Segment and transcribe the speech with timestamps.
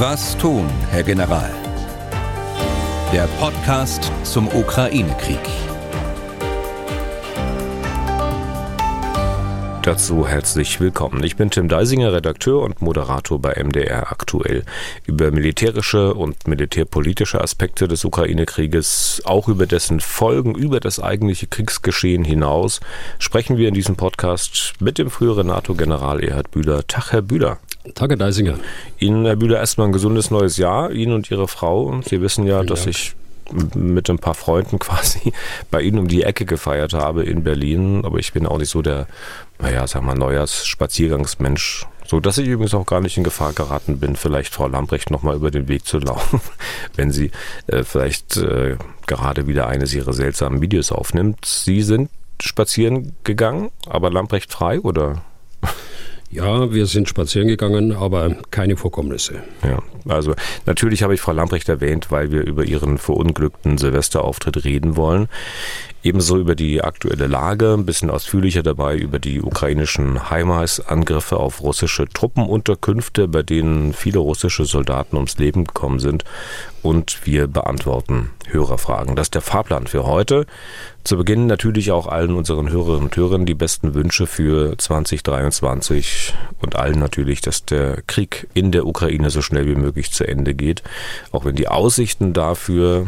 [0.00, 1.50] Was tun, Herr General?
[3.12, 5.40] Der Podcast zum Ukraine-Krieg.
[9.82, 11.24] Dazu herzlich willkommen.
[11.24, 14.62] Ich bin Tim Deisinger, Redakteur und Moderator bei MDR aktuell.
[15.04, 22.22] Über militärische und militärpolitische Aspekte des Ukraine-Krieges, auch über dessen Folgen, über das eigentliche Kriegsgeschehen
[22.22, 22.78] hinaus,
[23.18, 26.86] sprechen wir in diesem Podcast mit dem früheren NATO-General Erhard Bühler.
[26.86, 27.58] Tag, Herr Bühler.
[27.94, 28.54] Tage Deisinger.
[28.98, 30.90] Ihnen, Herr Bühler, erstmal ein gesundes neues Jahr.
[30.90, 32.00] Ihnen und Ihre Frau.
[32.02, 33.14] Sie wissen ja, dass ich
[33.74, 35.32] mit ein paar Freunden quasi
[35.70, 38.04] bei Ihnen um die Ecke gefeiert habe in Berlin.
[38.04, 39.06] Aber ich bin auch nicht so der,
[39.58, 41.86] naja, sag mal, Neujahrsspaziergangsmensch.
[42.06, 45.36] So dass ich übrigens auch gar nicht in Gefahr geraten bin, vielleicht Frau Lambrecht nochmal
[45.36, 46.40] über den Weg zu laufen,
[46.96, 47.30] wenn sie
[47.66, 48.76] äh, vielleicht äh,
[49.06, 51.44] gerade wieder eines ihrer seltsamen Videos aufnimmt.
[51.44, 52.08] Sie sind
[52.40, 55.20] spazieren gegangen, aber Lambrecht frei oder?
[56.30, 59.42] Ja, wir sind spazieren gegangen, aber keine Vorkommnisse.
[59.64, 60.34] Ja, also
[60.66, 65.28] natürlich habe ich Frau Lamprecht erwähnt, weil wir über ihren verunglückten Silvesterauftritt reden wollen.
[66.02, 72.06] Ebenso über die aktuelle Lage, ein bisschen ausführlicher dabei über die ukrainischen HIMARS-Angriffe auf russische
[72.06, 76.24] Truppenunterkünfte, bei denen viele russische Soldaten ums Leben gekommen sind.
[76.82, 79.16] Und wir beantworten Hörerfragen.
[79.16, 80.46] Das ist der Fahrplan für heute.
[81.04, 86.76] Zu Beginn natürlich auch allen unseren Hörerinnen und Hörern die besten Wünsche für 2023 und
[86.76, 90.82] allen natürlich, dass der Krieg in der Ukraine so schnell wie möglich zu Ende geht.
[91.32, 93.06] Auch wenn die Aussichten dafür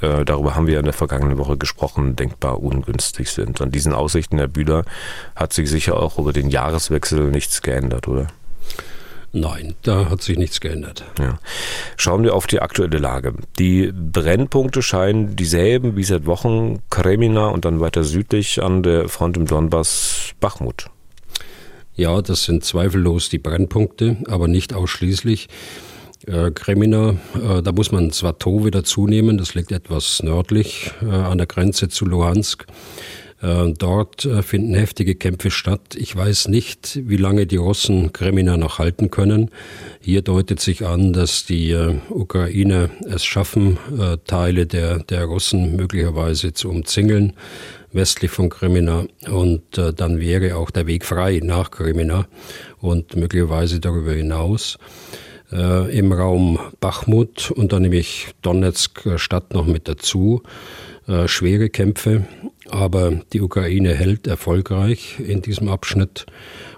[0.00, 3.60] äh, darüber haben wir in der vergangenen Woche gesprochen, denkbar ungünstig sind.
[3.60, 4.84] An diesen Aussichten, Herr Bühler,
[5.36, 8.28] hat sich sicher auch über den Jahreswechsel nichts geändert, oder?
[9.34, 11.04] Nein, da hat sich nichts geändert.
[11.18, 11.38] Ja.
[11.96, 13.32] Schauen wir auf die aktuelle Lage.
[13.58, 19.38] Die Brennpunkte scheinen dieselben wie seit Wochen Kremina und dann weiter südlich an der Front
[19.38, 20.90] im Donbass Bachmut.
[21.94, 25.48] Ja, das sind zweifellos die Brennpunkte, aber nicht ausschließlich.
[26.26, 31.38] Äh, Kremina, äh, da muss man Swatow wieder zunehmen, das liegt etwas nördlich äh, an
[31.38, 32.66] der Grenze zu Luhansk.
[33.42, 35.96] Äh, dort äh, finden heftige Kämpfe statt.
[35.96, 39.50] Ich weiß nicht, wie lange die Russen Kremina noch halten können.
[40.00, 43.78] Hier deutet sich an, dass die äh, Ukraine es schaffen,
[44.26, 47.32] Teile der, der Russen möglicherweise zu umzingeln
[47.92, 52.26] westlich von Kremina und dann wäre auch der Weg frei nach Kremina
[52.80, 54.78] und möglicherweise darüber hinaus
[55.50, 60.42] im Raum Bachmut und dann nehme ich Donetsk Stadt noch mit dazu.
[61.26, 62.24] Schwere Kämpfe,
[62.72, 66.26] aber die Ukraine hält erfolgreich in diesem Abschnitt.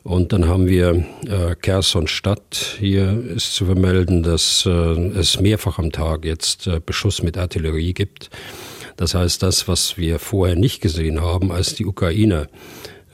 [0.03, 2.77] Und dann haben wir äh, Kherson Stadt.
[2.79, 7.95] Hier ist zu vermelden, dass äh, es mehrfach am Tag jetzt äh, Beschuss mit Artillerie
[7.95, 8.29] gibt.
[8.97, 12.49] Das heißt, das, was wir vorher nicht gesehen haben, als die Ukrainer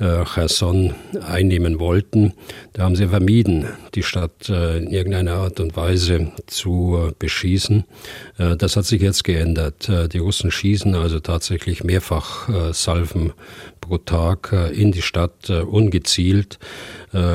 [0.00, 2.32] äh, Cherson einnehmen wollten.
[2.72, 7.84] Da haben sie vermieden, die Stadt äh, in irgendeiner Art und Weise zu äh, beschießen.
[8.38, 9.90] Das hat sich jetzt geändert.
[10.12, 13.34] Die Russen schießen also tatsächlich mehrfach Salven
[13.80, 16.58] pro Tag in die Stadt, ungezielt,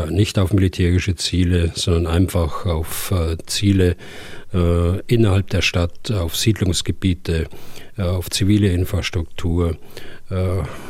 [0.10, 3.14] nicht auf militärische Ziele, sondern einfach auf
[3.46, 3.96] Ziele
[5.08, 7.48] innerhalb der Stadt, auf Siedlungsgebiete,
[7.98, 9.76] auf zivile Infrastruktur äh,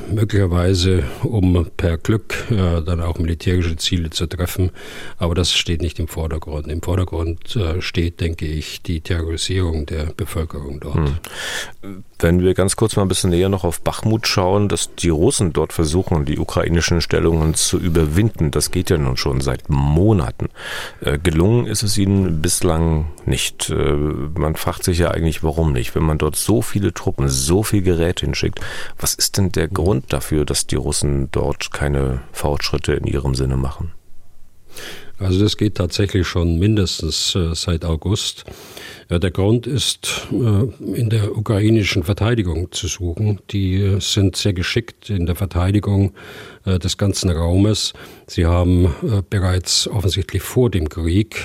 [0.10, 4.72] möglicherweise um per Glück äh, dann auch militärische Ziele zu treffen.
[5.18, 6.68] Aber das steht nicht im Vordergrund.
[6.68, 11.12] Im Vordergrund äh, steht, denke ich, die Terrorisierung der Bevölkerung dort.
[11.82, 12.04] Hm.
[12.20, 15.52] Wenn wir ganz kurz mal ein bisschen näher noch auf Bachmut schauen, dass die Russen
[15.52, 20.48] dort versuchen, die ukrainischen Stellungen zu überwinden, das geht ja nun schon seit Monaten.
[21.02, 23.70] Äh, gelungen ist es ihnen bislang nicht.
[23.70, 27.64] Äh, man fragt sich ja eigentlich, warum nicht, wenn man dort so viele Truppen, so
[27.64, 28.60] viel Gerät hinschickt.
[28.98, 33.58] Was ist denn der Grund dafür, dass die Russen dort keine Fortschritte in ihrem Sinne
[33.58, 33.92] machen?
[35.18, 38.46] Also das geht tatsächlich schon mindestens äh, seit August.
[39.08, 43.40] Ja, der Grund ist äh, in der ukrainischen Verteidigung zu suchen.
[43.52, 46.14] Die äh, sind sehr geschickt in der Verteidigung
[46.66, 47.94] äh, des ganzen Raumes.
[48.26, 48.96] Sie haben
[49.30, 51.36] bereits offensichtlich vor dem Krieg,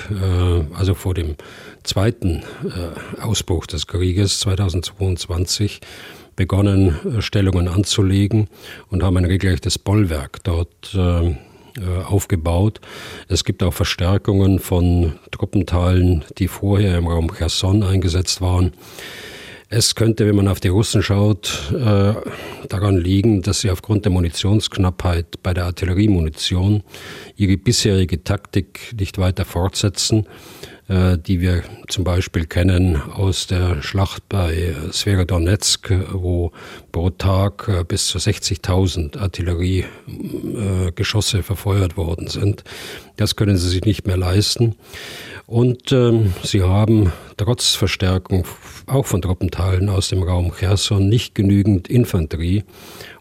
[0.74, 1.36] also vor dem
[1.82, 2.42] zweiten
[3.20, 5.80] Ausbruch des Krieges 2022,
[6.36, 8.48] begonnen, Stellungen anzulegen
[8.88, 10.96] und haben ein regelrechtes Bollwerk dort
[12.08, 12.80] aufgebaut.
[13.28, 18.72] Es gibt auch Verstärkungen von Truppenteilen, die vorher im Raum Cherson eingesetzt waren.
[19.72, 22.14] Es könnte, wenn man auf die Russen schaut, äh,
[22.68, 26.82] daran liegen, dass sie aufgrund der Munitionsknappheit bei der Artilleriemunition
[27.36, 30.28] ihre bisherige Taktik nicht weiter fortsetzen, äh,
[30.90, 36.50] die wir zum Beispiel kennen aus der Schlacht bei Sverodonetsk, wo
[36.90, 42.64] pro Tag äh, bis zu 60.000 Artilleriegeschosse verfeuert worden sind.
[43.16, 44.74] Das können sie sich nicht mehr leisten.
[45.46, 48.46] Und ähm, sie haben trotz Verstärkung
[48.86, 52.64] auch von Truppenteilen aus dem Raum Cherson nicht genügend Infanterie,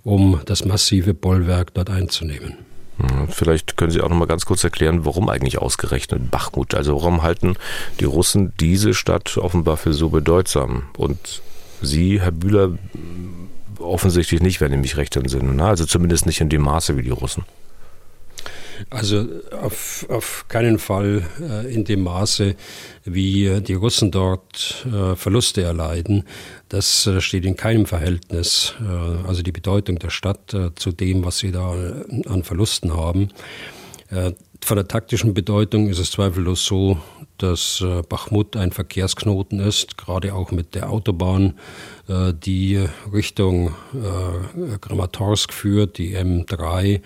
[0.04, 2.69] um das massive Bollwerk dort einzunehmen.
[3.00, 6.76] Hm, vielleicht können Sie auch noch mal ganz kurz erklären, warum eigentlich ausgerechnet Bachmut?
[6.76, 7.56] Also warum halten
[8.00, 10.84] die Russen diese Stadt offenbar für so bedeutsam?
[10.98, 11.42] Und
[11.82, 12.78] Sie, Herr Bühler,
[13.80, 15.54] offensichtlich nicht, wenn ich mich recht entsinne.
[15.54, 15.64] Ne?
[15.64, 17.46] Also zumindest nicht in dem Maße wie die Russen.
[18.90, 19.28] Also
[19.62, 22.56] auf, auf keinen Fall äh, in dem Maße,
[23.06, 26.24] wie die Russen dort äh, Verluste erleiden.
[26.70, 28.76] Das äh, steht in keinem Verhältnis.
[28.80, 32.96] Äh, also die Bedeutung der Stadt äh, zu dem, was sie da äh, an Verlusten
[32.96, 33.30] haben.
[34.66, 36.98] Von der taktischen Bedeutung ist es zweifellos so,
[37.38, 41.60] dass Bachmut ein Verkehrsknoten ist, gerade auch mit der Autobahn,
[42.08, 42.84] die
[43.14, 43.76] Richtung
[44.82, 47.02] Kramatorsk führt, die M3 äh,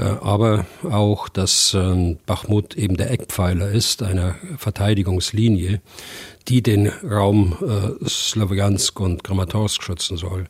[0.00, 5.82] aber auch, dass ähm, Bachmut eben der Eckpfeiler ist einer Verteidigungslinie,
[6.48, 10.46] die den Raum äh, Sloviansk und Kramatorsk schützen soll.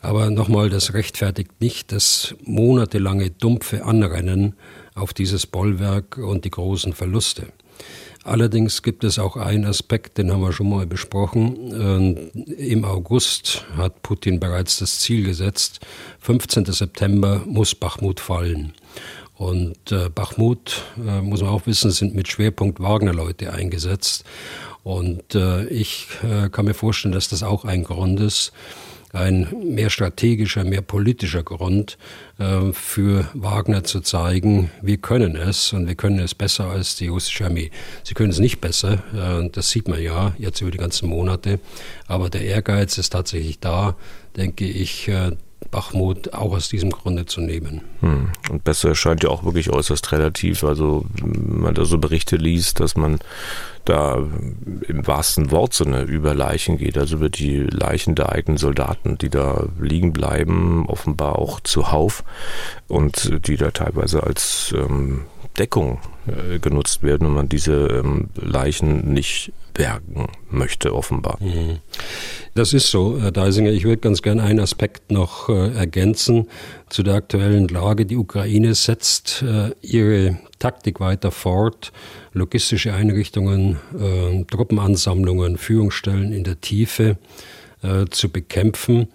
[0.00, 4.54] Aber nochmal, das rechtfertigt nicht das monatelange dumpfe Anrennen
[4.94, 7.48] auf dieses Bollwerk und die großen Verluste.
[8.24, 11.72] Allerdings gibt es auch einen Aspekt, den haben wir schon mal besprochen.
[11.72, 15.80] Ähm, Im August hat Putin bereits das Ziel gesetzt,
[16.20, 16.66] 15.
[16.66, 18.74] September muss Bachmut fallen.
[19.36, 24.24] Und äh, Bachmut, äh, muss man auch wissen, sind mit Schwerpunkt Wagner-Leute eingesetzt.
[24.82, 28.52] Und äh, ich äh, kann mir vorstellen, dass das auch ein Grund ist,
[29.12, 31.96] ein mehr strategischer, mehr politischer Grund
[32.38, 37.08] äh, für Wagner zu zeigen, wir können es und wir können es besser als die
[37.08, 37.70] russische Armee.
[38.04, 41.60] Sie können es nicht besser, äh, das sieht man ja jetzt über die ganzen Monate,
[42.06, 43.96] aber der Ehrgeiz ist tatsächlich da,
[44.36, 45.32] denke ich, äh,
[45.70, 47.82] Bachmut auch aus diesem Grunde zu nehmen.
[48.00, 48.30] Hm.
[48.50, 50.64] Und besser scheint ja auch wirklich äußerst relativ.
[50.64, 53.18] Also, wenn man da so Berichte liest, dass man
[53.84, 54.22] da
[54.86, 59.66] im wahrsten Wortsinne über Leichen geht, also über die Leichen der eigenen Soldaten, die da
[59.80, 62.22] liegen bleiben, offenbar auch zuhauf
[62.86, 65.22] und die da teilweise als ähm,
[65.58, 71.38] Deckung äh, genutzt werden und man diese ähm, Leichen nicht bergen möchte, offenbar.
[71.40, 71.78] Mhm.
[72.54, 73.70] Das ist so, Herr Deisinger.
[73.70, 76.48] Ich würde ganz gerne einen Aspekt noch äh, ergänzen
[76.88, 78.06] zu der aktuellen Lage.
[78.06, 81.92] Die Ukraine setzt äh, ihre Taktik weiter fort,
[82.32, 83.76] logistische Einrichtungen,
[84.50, 87.16] Truppenansammlungen, Führungsstellen in der Tiefe
[88.10, 89.06] zu bekämpfen.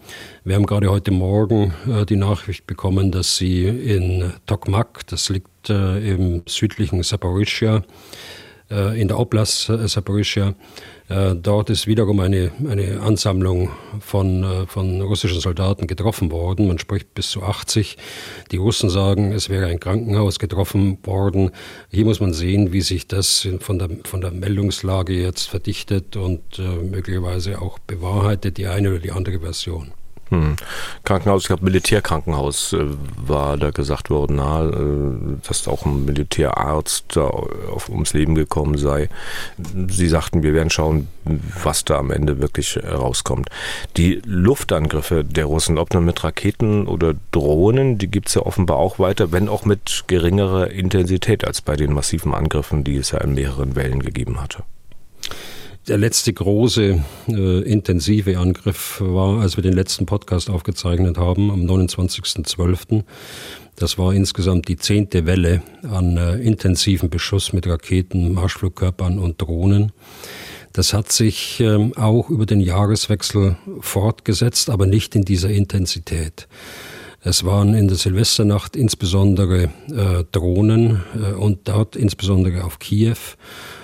[0.45, 1.73] Wir haben gerade heute Morgen
[2.07, 7.83] die Nachricht bekommen, dass sie in Tokmak, das liegt äh, im südlichen Saporischia,
[8.73, 10.55] äh, in der Oblast äh, Saporischia,
[11.09, 13.69] äh, dort ist wiederum eine, eine Ansammlung
[13.99, 16.67] von, von russischen Soldaten getroffen worden.
[16.67, 17.97] Man spricht bis zu 80.
[18.51, 21.51] Die Russen sagen, es wäre ein Krankenhaus getroffen worden.
[21.89, 26.41] Hier muss man sehen, wie sich das von der, von der Meldungslage jetzt verdichtet und
[26.57, 29.91] möglicherweise auch bewahrheitet, die eine oder die andere Version.
[30.29, 30.55] Hm.
[31.03, 32.85] Krankenhaus, ich glaube Militärkrankenhaus äh,
[33.17, 38.77] war da gesagt worden, na, äh, dass auch ein Militärarzt da auf, ums Leben gekommen
[38.77, 39.09] sei.
[39.89, 41.07] Sie sagten, wir werden schauen,
[41.63, 43.49] was da am Ende wirklich rauskommt.
[43.97, 48.77] Die Luftangriffe der Russen, ob nun mit Raketen oder Drohnen, die gibt es ja offenbar
[48.77, 53.19] auch weiter, wenn auch mit geringerer Intensität als bei den massiven Angriffen, die es ja
[53.19, 54.63] in mehreren Wellen gegeben hatte.
[55.87, 61.65] Der letzte große äh, intensive Angriff war, als wir den letzten Podcast aufgezeichnet haben, am
[61.65, 63.03] 29.12.
[63.75, 69.91] Das war insgesamt die zehnte Welle an äh, intensiven Beschuss mit Raketen, Marschflugkörpern und Drohnen.
[70.71, 76.47] Das hat sich ähm, auch über den Jahreswechsel fortgesetzt, aber nicht in dieser Intensität.
[77.19, 83.17] Es waren in der Silvesternacht insbesondere äh, Drohnen äh, und dort insbesondere auf Kiew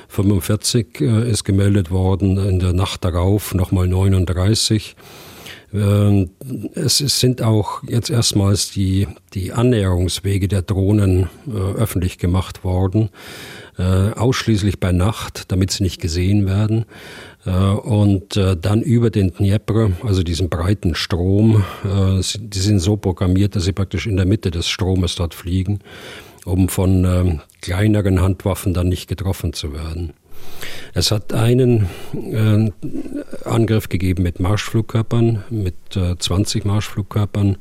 [0.09, 4.95] 45 äh, ist gemeldet worden, in der Nacht darauf nochmal 39.
[5.71, 6.31] Ähm,
[6.73, 13.09] es sind auch jetzt erstmals die, die Annäherungswege der Drohnen äh, öffentlich gemacht worden,
[13.77, 16.85] äh, ausschließlich bei Nacht, damit sie nicht gesehen werden.
[17.45, 23.71] Und dann über den Dnieper, also diesen breiten Strom, die sind so programmiert, dass sie
[23.71, 25.79] praktisch in der Mitte des Stromes dort fliegen
[26.46, 30.13] um von ähm, kleineren Handwaffen dann nicht getroffen zu werden.
[30.93, 32.72] Es hat einen äh,
[33.48, 37.58] Angriff gegeben mit Marschflugkörpern, mit äh, 20 Marschflugkörpern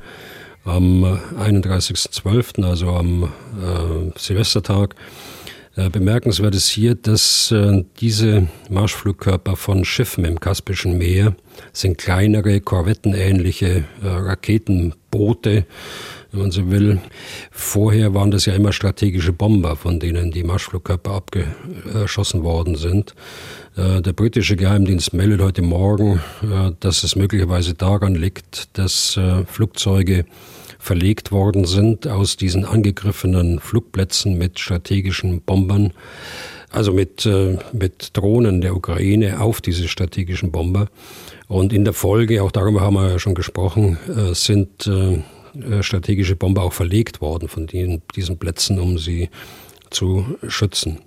[0.65, 4.95] am 31.12., also am äh, Silvestertag.
[5.77, 11.37] Äh, bemerkenswert ist hier, dass äh, diese Marschflugkörper von Schiffen im Kaspischen Meer
[11.73, 15.67] sind kleinere, korvettenähnliche äh, Raketenboote,
[16.33, 17.01] wenn man so will.
[17.51, 23.15] Vorher waren das ja immer strategische Bomber, von denen die Marschflugkörper abgeschossen worden sind.
[23.77, 29.45] Äh, der britische Geheimdienst meldet heute Morgen, äh, dass es möglicherweise daran liegt, dass äh,
[29.45, 30.25] Flugzeuge
[30.81, 35.93] verlegt worden sind aus diesen angegriffenen Flugplätzen mit strategischen Bombern,
[36.71, 37.29] also mit,
[37.73, 40.87] mit Drohnen der Ukraine auf diese strategischen Bomber.
[41.49, 43.99] Und in der Folge, auch darüber haben wir ja schon gesprochen,
[44.35, 44.89] sind
[45.81, 49.31] strategische Bomber auch verlegt worden von diesen Plätzen, um sie
[49.91, 51.01] zu schützen.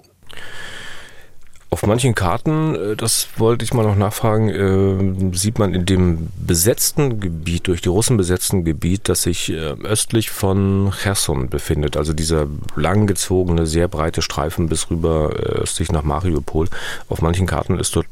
[1.74, 6.28] Auf manchen Karten, äh, das wollte ich mal noch nachfragen, äh, sieht man in dem
[6.36, 12.12] besetzten Gebiet, durch die Russen besetzten Gebiet, das sich äh, östlich von Cherson befindet, also
[12.12, 16.68] dieser langgezogene, sehr breite Streifen bis rüber östlich nach Mariupol.
[17.08, 18.08] Auf manchen Karten ist dort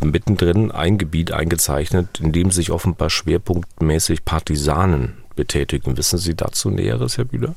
[0.00, 5.96] mittendrin ein Gebiet eingezeichnet, in dem sich offenbar schwerpunktmäßig Partisanen betätigen.
[5.96, 7.54] Wissen Sie dazu Näheres, Herr Bühler?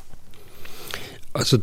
[1.34, 1.58] Also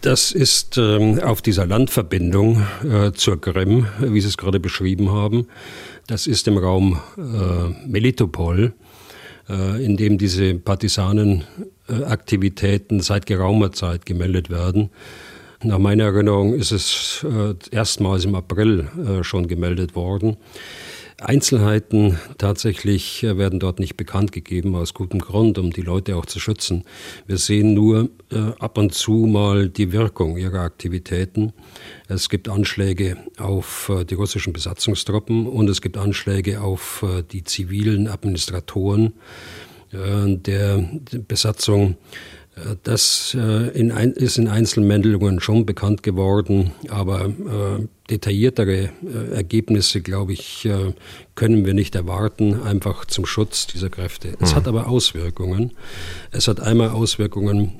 [0.00, 5.48] das ist ähm, auf dieser Landverbindung äh, zur Krim, wie Sie es gerade beschrieben haben.
[6.06, 8.72] Das ist im Raum äh, Melitopol,
[9.50, 14.88] äh, in dem diese Partisanenaktivitäten seit geraumer Zeit gemeldet werden.
[15.62, 20.38] Nach meiner Erinnerung ist es äh, erstmals im April äh, schon gemeldet worden.
[21.18, 26.26] Einzelheiten tatsächlich äh, werden dort nicht bekannt gegeben, aus gutem Grund, um die Leute auch
[26.26, 26.84] zu schützen.
[27.26, 31.54] Wir sehen nur äh, ab und zu mal die Wirkung ihrer Aktivitäten.
[32.08, 37.44] Es gibt Anschläge auf äh, die russischen Besatzungstruppen und es gibt Anschläge auf äh, die
[37.44, 39.14] zivilen Administratoren
[39.92, 40.86] äh, der
[41.26, 41.96] Besatzung.
[42.84, 50.00] Das äh, in ein, ist in Einzelmeldungen schon bekannt geworden, aber äh, detailliertere äh, Ergebnisse,
[50.00, 50.94] glaube ich, äh,
[51.34, 54.28] können wir nicht erwarten, einfach zum Schutz dieser Kräfte.
[54.28, 54.36] Mhm.
[54.40, 55.72] Es hat aber Auswirkungen.
[56.30, 57.72] Es hat einmal Auswirkungen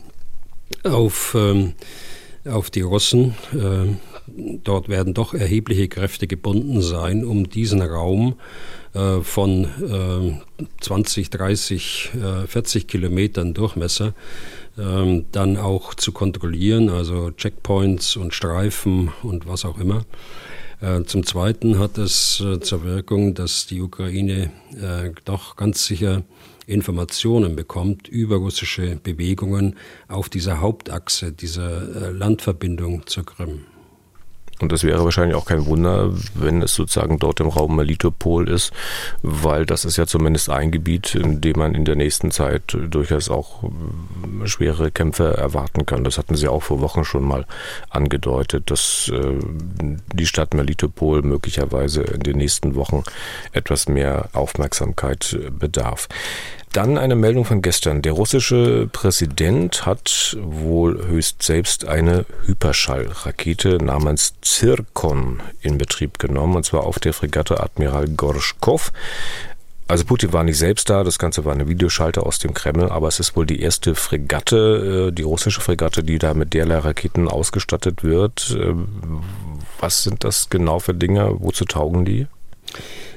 [0.83, 1.73] auf, ähm,
[2.45, 3.35] auf die Russen.
[4.29, 8.37] Äh, dort werden doch erhebliche Kräfte gebunden sein, um diesen Raum
[8.95, 9.69] äh, von
[10.81, 12.11] 20, 30,
[12.47, 14.15] 40 Kilometern Durchmesser
[14.79, 20.05] ähm, dann auch zu kontrollieren, also Checkpoints und Streifen und was auch immer.
[20.81, 26.25] Äh, zum Zweiten hat es äh, zur Wirkung, dass die Ukraine äh, doch ganz sicher
[26.67, 29.77] Informationen bekommt über russische Bewegungen
[30.09, 33.65] auf dieser Hauptachse, dieser äh, Landverbindung zur Krim.
[34.61, 38.73] Und das wäre wahrscheinlich auch kein Wunder, wenn es sozusagen dort im Raum Melitopol ist,
[39.23, 43.29] weil das ist ja zumindest ein Gebiet, in dem man in der nächsten Zeit durchaus
[43.29, 46.05] auch äh, schwere Kämpfe erwarten kann.
[46.05, 47.47] Das hatten Sie auch vor Wochen schon mal
[47.91, 49.35] angedeutet, dass äh,
[50.15, 53.05] die Stadt Melitopol möglicherweise in den nächsten Wochen
[53.53, 56.09] etwas mehr Aufmerksamkeit bedarf.
[56.77, 58.03] Dann eine Meldung von gestern.
[58.03, 66.67] Der russische Präsident hat wohl höchst selbst eine Hyperschallrakete namens Zirkon in Betrieb genommen, und
[66.67, 68.93] zwar auf der Fregatte Admiral Gorschkow.
[69.89, 73.09] Also Putin war nicht selbst da, das Ganze war eine Videoschalter aus dem Kreml, aber
[73.09, 77.27] es ist wohl die erste Fregatte, äh, die russische Fregatte, die da mit derlei Raketen
[77.27, 78.55] ausgestattet wird.
[78.55, 78.75] Äh,
[79.81, 81.37] was sind das genau für Dinge?
[81.39, 82.27] Wozu taugen die?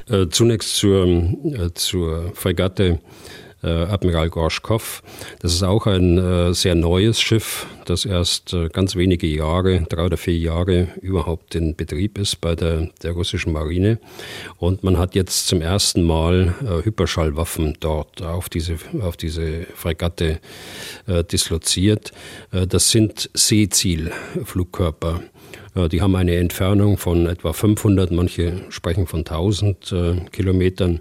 [0.10, 1.36] Äh, zunächst zur,
[1.74, 2.98] zur Fregatte äh,
[3.68, 5.02] Admiral Gorschkow.
[5.40, 10.06] Das ist auch ein äh, sehr neues Schiff, das erst äh, ganz wenige Jahre, drei
[10.06, 14.00] oder vier Jahre überhaupt in Betrieb ist bei der, der russischen Marine.
[14.58, 20.40] Und man hat jetzt zum ersten Mal äh, Hyperschallwaffen dort auf diese, auf diese Fregatte
[21.08, 22.12] äh, disloziert.
[22.52, 25.22] Äh, das sind Seezielflugkörper.
[25.92, 29.94] Die haben eine Entfernung von etwa 500, manche sprechen von 1000
[30.32, 31.00] Kilometern.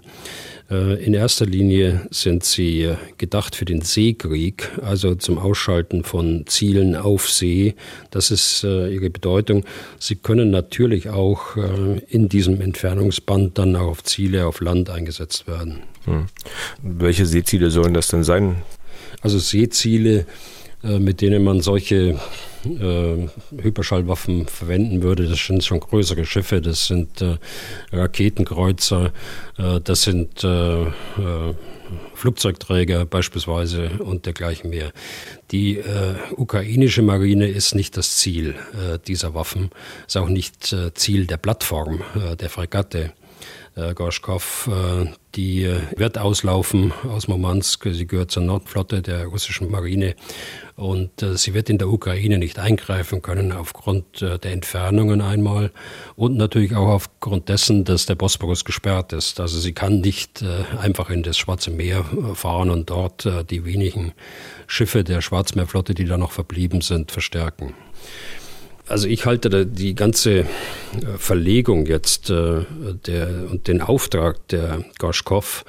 [0.69, 6.45] Äh, in erster Linie sind sie äh, gedacht für den Seekrieg, also zum Ausschalten von
[6.45, 7.75] Zielen auf See.
[8.11, 9.65] Das ist äh, ihre Bedeutung.
[9.99, 11.55] Sie können natürlich auch
[12.09, 15.83] in diesem Entfernungsband dann auch auf Ziele auf Land eingesetzt werden.
[16.05, 16.27] Hm.
[16.81, 18.61] Welche Seeziele sollen das denn sein?
[19.21, 20.25] Also Seeziele,
[20.81, 22.19] mit denen man solche
[22.65, 23.27] äh,
[23.61, 25.27] Hyperschallwaffen verwenden würde.
[25.27, 27.37] Das sind schon größere Schiffe, das sind äh,
[27.91, 29.11] Raketenkreuzer,
[29.57, 30.87] äh, das sind äh, äh,
[32.13, 34.91] Flugzeugträger beispielsweise und dergleichen mehr.
[35.51, 38.55] Die äh, ukrainische Marine ist nicht das Ziel
[39.07, 39.71] dieser Waffen,
[40.05, 42.01] ist auch nicht Ziel der Plattform
[42.39, 43.13] der Fregatte.
[43.79, 45.05] Äh, Gorschkow, äh,
[45.35, 47.87] die äh, wird auslaufen aus Murmansk.
[47.91, 50.15] Sie gehört zur Nordflotte der russischen Marine
[50.75, 55.71] und äh, sie wird in der Ukraine nicht eingreifen können aufgrund äh, der Entfernungen einmal
[56.15, 59.39] und natürlich auch aufgrund dessen, dass der Bosporus gesperrt ist.
[59.39, 60.43] Also sie kann nicht
[60.79, 64.13] einfach in das Schwarze Meer fahren und dort die wenigen
[64.67, 67.73] Schiffe der Schwarzmeerflotte, die da noch verblieben sind, verstärken.
[68.89, 70.45] Also ich halte die ganze
[71.17, 72.65] Verlegung jetzt der,
[73.49, 75.63] und den Auftrag der Gorschkow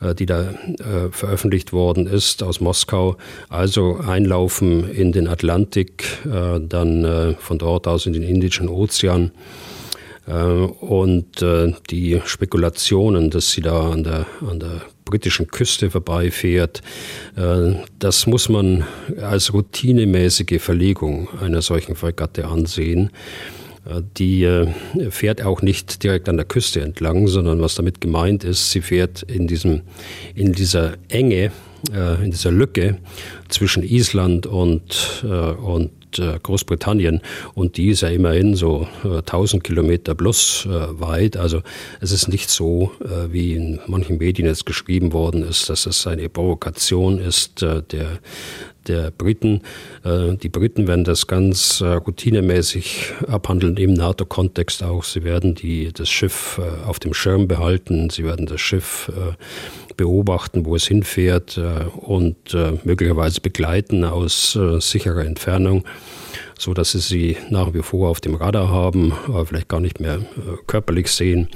[0.00, 3.16] äh, die da äh, veröffentlicht worden ist aus Moskau.
[3.48, 9.32] Also einlaufen in den Atlantik, äh, dann von dort aus in den Indischen Ozean.
[10.26, 11.44] Und
[11.90, 16.82] die Spekulationen, dass sie da an der, an der britischen Küste vorbeifährt,
[17.98, 18.84] das muss man
[19.20, 23.10] als routinemäßige Verlegung einer solchen Fregatte ansehen.
[24.18, 24.68] Die äh,
[25.10, 29.22] fährt auch nicht direkt an der Küste entlang, sondern was damit gemeint ist, sie fährt
[29.22, 29.80] in, diesem,
[30.34, 31.50] in dieser Enge,
[31.92, 32.98] äh, in dieser Lücke
[33.48, 35.26] zwischen Island und, äh,
[36.18, 37.20] und Großbritannien
[37.54, 41.36] und die ist ja immerhin so 1000 Kilometer plus weit.
[41.36, 41.62] Also
[42.00, 42.92] es ist nicht so,
[43.30, 47.82] wie in manchen Medien jetzt geschrieben worden ist, dass es eine Provokation ist der,
[48.90, 49.62] der Briten.
[50.04, 55.04] Äh, die Briten werden das ganz äh, routinemäßig abhandeln im NATO-Kontext auch.
[55.04, 59.10] Sie werden die, das Schiff äh, auf dem Schirm behalten, sie werden das Schiff
[59.96, 61.60] beobachten, wo es hinfährt
[61.96, 65.84] und möglicherweise begleiten aus sicherer Entfernung
[66.60, 69.98] so dass sie sie nach wie vor auf dem Radar haben, aber vielleicht gar nicht
[69.98, 70.20] mehr
[70.66, 71.48] körperlich sehen.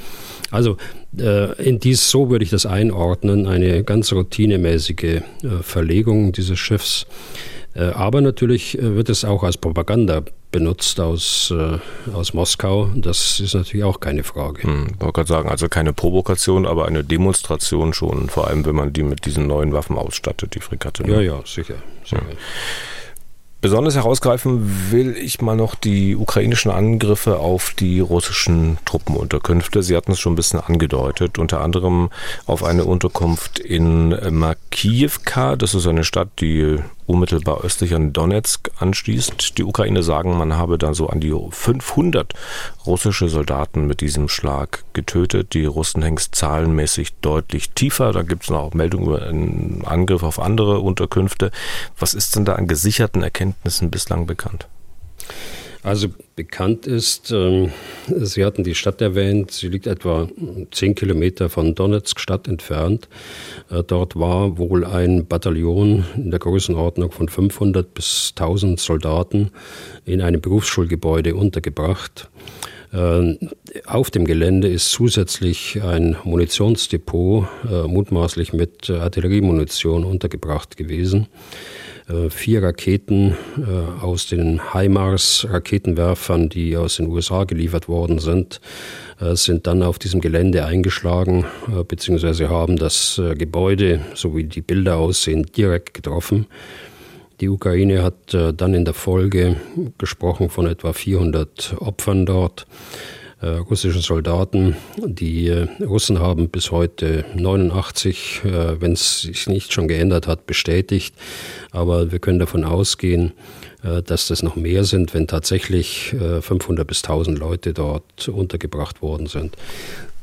[0.50, 0.78] Also
[1.18, 5.22] äh, in dies, so würde ich das einordnen, eine ganz routinemäßige äh,
[5.60, 7.06] Verlegung dieses Schiffs.
[7.74, 11.52] Äh, aber natürlich wird es auch als Propaganda benutzt aus,
[12.14, 12.88] aus Moskau.
[12.94, 14.62] Das ist natürlich auch keine Frage.
[14.62, 18.76] Hm, ich wollte gerade sagen, also keine Provokation, aber eine Demonstration schon, vor allem wenn
[18.76, 21.02] man die mit diesen neuen Waffen ausstattet, die Fregatte.
[21.02, 21.14] Ne?
[21.14, 21.74] Ja, ja, sicher.
[22.04, 22.22] sicher.
[22.22, 22.36] Ja.
[23.64, 29.82] Besonders herausgreifen will ich mal noch die ukrainischen Angriffe auf die russischen Truppenunterkünfte.
[29.82, 32.10] Sie hatten es schon ein bisschen angedeutet, unter anderem
[32.44, 35.56] auf eine Unterkunft in Makijewka.
[35.56, 36.76] Das ist eine Stadt, die
[37.06, 39.58] unmittelbar östlich an Donetsk anschließt.
[39.58, 42.32] Die Ukraine sagen, man habe da so an die 500
[42.86, 45.54] russische Soldaten mit diesem Schlag getötet.
[45.54, 48.12] Die Russen hängen zahlenmäßig deutlich tiefer.
[48.12, 51.50] Da gibt es noch auch Meldungen über einen Angriff auf andere Unterkünfte.
[51.98, 54.68] Was ist denn da an gesicherten Erkenntnissen bislang bekannt?
[55.84, 57.70] Also bekannt ist, ähm,
[58.08, 60.28] Sie hatten die Stadt erwähnt, sie liegt etwa
[60.70, 63.08] zehn Kilometer von Donetsk Stadt entfernt.
[63.70, 69.50] Äh, dort war wohl ein Bataillon in der Größenordnung von 500 bis 1000 Soldaten
[70.06, 72.30] in einem Berufsschulgebäude untergebracht.
[72.92, 73.36] Äh,
[73.84, 81.26] auf dem Gelände ist zusätzlich ein Munitionsdepot, äh, mutmaßlich mit Artilleriemunition, untergebracht gewesen.
[82.06, 88.60] Äh, vier Raketen äh, aus den HIMARS-Raketenwerfern, die aus den USA geliefert worden sind,
[89.20, 91.46] äh, sind dann auf diesem Gelände eingeschlagen,
[91.88, 96.46] beziehungsweise haben das Gebäude, so wie die Bilder aussehen, direkt getroffen.
[97.40, 99.56] Die Ukraine hat dann in der Folge
[99.98, 102.66] gesprochen von etwa 400 Opfern dort.
[103.44, 104.74] Äh, russischen Soldaten.
[104.96, 110.46] Die äh, Russen haben bis heute 89, äh, wenn es sich nicht schon geändert hat,
[110.46, 111.14] bestätigt.
[111.70, 113.32] Aber wir können davon ausgehen,
[114.06, 119.58] dass das noch mehr sind, wenn tatsächlich 500 bis 1000 Leute dort untergebracht worden sind.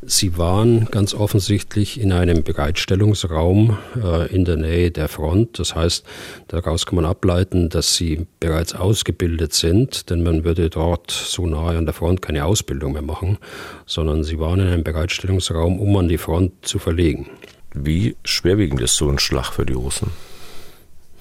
[0.04, 5.60] Sie waren ganz offensichtlich in einem Bereitstellungsraum äh, in der Nähe der Front.
[5.60, 6.04] Das heißt,
[6.48, 11.78] daraus kann man ableiten, dass sie bereits ausgebildet sind, denn man würde dort so nahe
[11.78, 13.38] an der Front keine Ausbildung mehr machen,
[13.86, 17.30] sondern sie waren in einem Bereitstellungsraum, um an die Front zu verlegen.
[17.76, 20.10] Wie schwerwiegend ist so ein Schlag für die Russen?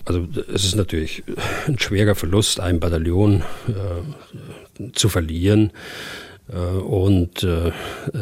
[0.07, 1.23] Also es ist natürlich
[1.67, 5.71] ein schwerer Verlust, ein Bataillon äh, zu verlieren.
[6.53, 7.73] Äh, und äh,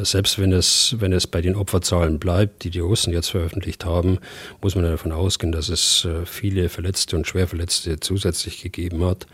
[0.03, 4.19] selbst wenn es, wenn es bei den Opferzahlen bleibt, die die Russen jetzt veröffentlicht haben,
[4.63, 9.27] muss man davon ausgehen, dass es äh, viele Verletzte und Schwerverletzte zusätzlich gegeben hat.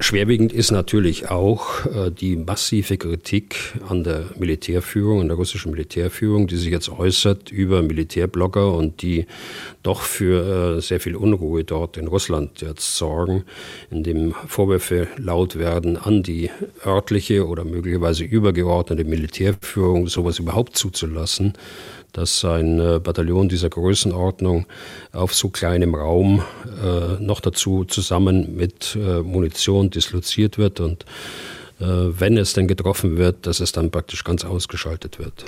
[0.00, 6.46] Schwerwiegend ist natürlich auch äh, die massive Kritik an der Militärführung, an der russischen Militärführung,
[6.46, 9.26] die sich jetzt äußert über Militärblogger und die
[9.82, 13.42] doch für äh, sehr viel Unruhe dort in Russland jetzt sorgen,
[13.90, 16.50] indem Vorwürfe laut werden an die
[16.86, 21.54] örtliche oder möglicherweise übergeordnete Militärführung, sowas überhaupt zuzulassen
[22.12, 24.66] dass ein äh, Bataillon dieser Größenordnung
[25.12, 26.42] auf so kleinem Raum
[26.82, 31.04] äh, noch dazu zusammen mit äh, Munition disloziert wird und
[31.80, 35.44] wenn es denn getroffen wird, dass es dann praktisch ganz ausgeschaltet wird.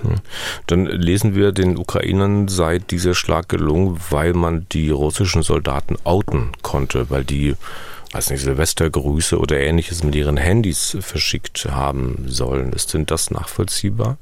[0.69, 6.53] Dann lesen wir, den Ukrainern sei dieser Schlag gelungen, weil man die russischen Soldaten outen
[6.63, 7.57] konnte, weil die
[8.13, 12.73] weiß nicht, Silvestergrüße oder ähnliches mit ihren Handys verschickt haben sollen.
[12.73, 14.17] Ist denn das nachvollziehbar?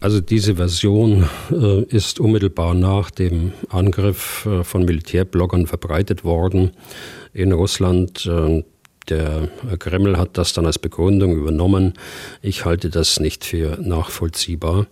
[0.00, 6.70] Also diese Version äh, ist unmittelbar nach dem Angriff äh, von Militärbloggern verbreitet worden
[7.32, 8.24] in Russland.
[8.26, 8.62] Äh,
[9.08, 11.94] der Kreml hat das dann als Begründung übernommen.
[12.42, 14.86] Ich halte das nicht für nachvollziehbar.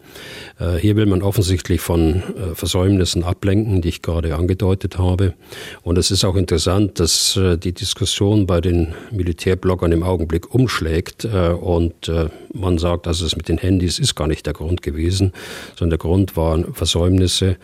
[0.58, 5.34] Äh, hier will man offensichtlich von äh, Versäumnissen ablenken, die ich gerade angedeutet habe.
[5.82, 11.24] Und es ist auch interessant, dass äh, die Diskussion bei den Militärbloggern im Augenblick umschlägt
[11.24, 12.10] und
[12.58, 15.32] man sagt, also es mit den Handys ist gar nicht der Grund gewesen,
[15.76, 17.56] sondern der Grund waren Versäumnisse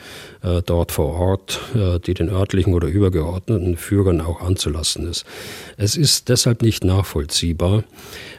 [0.67, 1.61] dort vor Ort,
[2.07, 5.25] die den örtlichen oder übergeordneten Führern auch anzulassen ist.
[5.77, 7.85] Es ist deshalb nicht nachvollziehbar,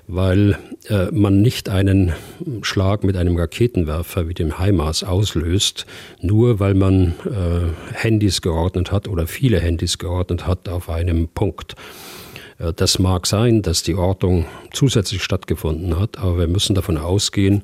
[0.07, 0.57] weil
[0.89, 2.13] äh, man nicht einen
[2.61, 5.85] Schlag mit einem Raketenwerfer wie dem HIMARS auslöst,
[6.21, 11.75] nur weil man äh, Handys geordnet hat oder viele Handys geordnet hat auf einem Punkt.
[12.59, 17.63] Äh, das mag sein, dass die Ortung zusätzlich stattgefunden hat, aber wir müssen davon ausgehen,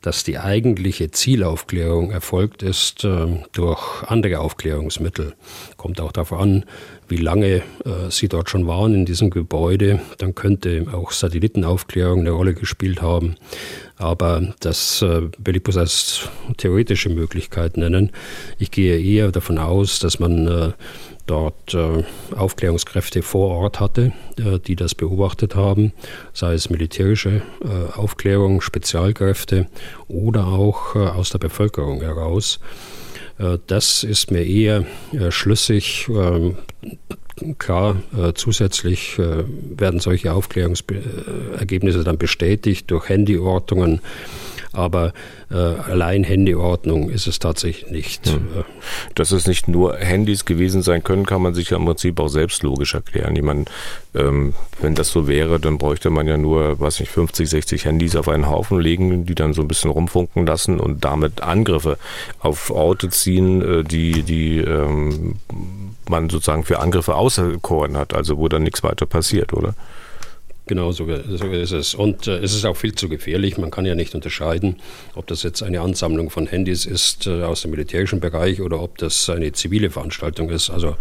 [0.00, 5.34] dass die eigentliche Zielaufklärung erfolgt ist äh, durch andere Aufklärungsmittel.
[5.76, 6.64] Kommt auch darauf an,
[7.08, 7.62] wie lange äh,
[8.10, 10.00] Sie dort schon waren in diesem Gebäude.
[10.18, 13.34] Dann könnte auch Satellitenaufklärung eine Rolle gespielt haben.
[13.96, 18.12] Aber das will ich bloß als theoretische Möglichkeit nennen.
[18.60, 20.74] Ich gehe eher davon aus, dass man
[21.28, 22.02] dort äh,
[22.34, 25.92] Aufklärungskräfte vor Ort hatte, äh, die das beobachtet haben,
[26.32, 29.68] sei es militärische äh, Aufklärung, Spezialkräfte
[30.08, 32.58] oder auch äh, aus der Bevölkerung heraus.
[33.38, 36.08] Äh, das ist mir eher äh, schlüssig.
[36.08, 36.56] Ähm,
[37.58, 38.02] klar,
[38.34, 44.00] zusätzlich werden solche Aufklärungsergebnisse dann bestätigt durch Handyortungen
[44.78, 45.12] aber
[45.50, 48.28] äh, allein Handyordnung ist es tatsächlich nicht.
[48.28, 48.64] Hm.
[49.14, 52.28] Dass es nicht nur Handys gewesen sein können, kann man sich ja im Prinzip auch
[52.28, 53.34] selbst logisch erklären.
[53.34, 53.64] Ich meine,
[54.14, 58.16] ähm, wenn das so wäre, dann bräuchte man ja nur, weiß nicht, 50, 60 Handys
[58.16, 61.98] auf einen Haufen legen, die dann so ein bisschen rumfunken lassen und damit Angriffe
[62.38, 65.36] auf Orte ziehen, äh, die, die ähm,
[66.08, 69.74] man sozusagen für Angriffe auserkoren hat, also wo dann nichts weiter passiert, oder?
[70.68, 71.94] Genau, so, so ist es.
[71.94, 73.56] Und äh, es ist auch viel zu gefährlich.
[73.56, 74.76] Man kann ja nicht unterscheiden,
[75.14, 78.98] ob das jetzt eine Ansammlung von Handys ist äh, aus dem militärischen Bereich oder ob
[78.98, 80.68] das eine zivile Veranstaltung ist.
[80.68, 80.96] Also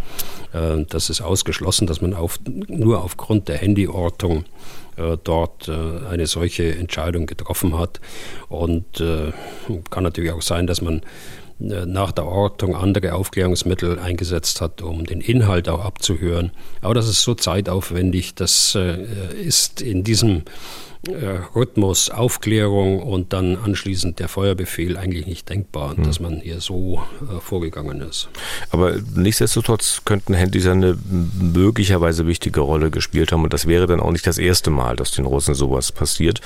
[0.53, 4.45] äh, das ist ausgeschlossen, dass man auf, nur aufgrund der Handyortung
[4.95, 7.99] äh, dort äh, eine solche Entscheidung getroffen hat.
[8.47, 9.34] Und äh,
[9.89, 11.01] kann natürlich auch sein, dass man
[11.60, 16.52] nach der Ortung andere Aufklärungsmittel eingesetzt hat, um den Inhalt auch abzuhören.
[16.82, 19.04] Aber das ist so zeitaufwendig, das äh,
[19.41, 20.41] ist in diesem äh,
[21.56, 26.04] Rhythmus Aufklärung und dann anschließend der Feuerbefehl eigentlich nicht denkbar, hm.
[26.04, 28.30] dass man hier so äh, vorgegangen ist.
[28.72, 30.98] Aber nichtsdestotrotz könnten Handys eine
[31.40, 35.12] möglicherweise wichtige Rolle gespielt haben und das wäre dann auch nicht das erste Mal, dass
[35.12, 36.42] den Russen sowas passiert.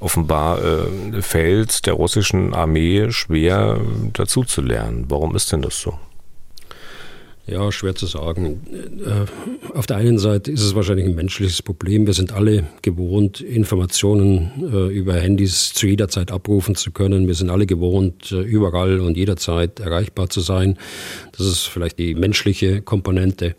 [0.00, 3.80] Offenbar äh, fällt der russischen Armee schwer
[4.12, 5.06] dazu zu lernen.
[5.08, 5.98] Warum ist denn das so?
[7.46, 8.60] Ja, schwer zu sagen.
[9.04, 12.06] Äh, auf der einen Seite ist es wahrscheinlich ein menschliches Problem.
[12.06, 17.26] Wir sind alle gewohnt, Informationen äh, über Handys zu jeder Zeit abrufen zu können.
[17.26, 20.78] Wir sind alle gewohnt, äh, überall und jederzeit erreichbar zu sein.
[21.36, 23.56] Das ist vielleicht die menschliche Komponente.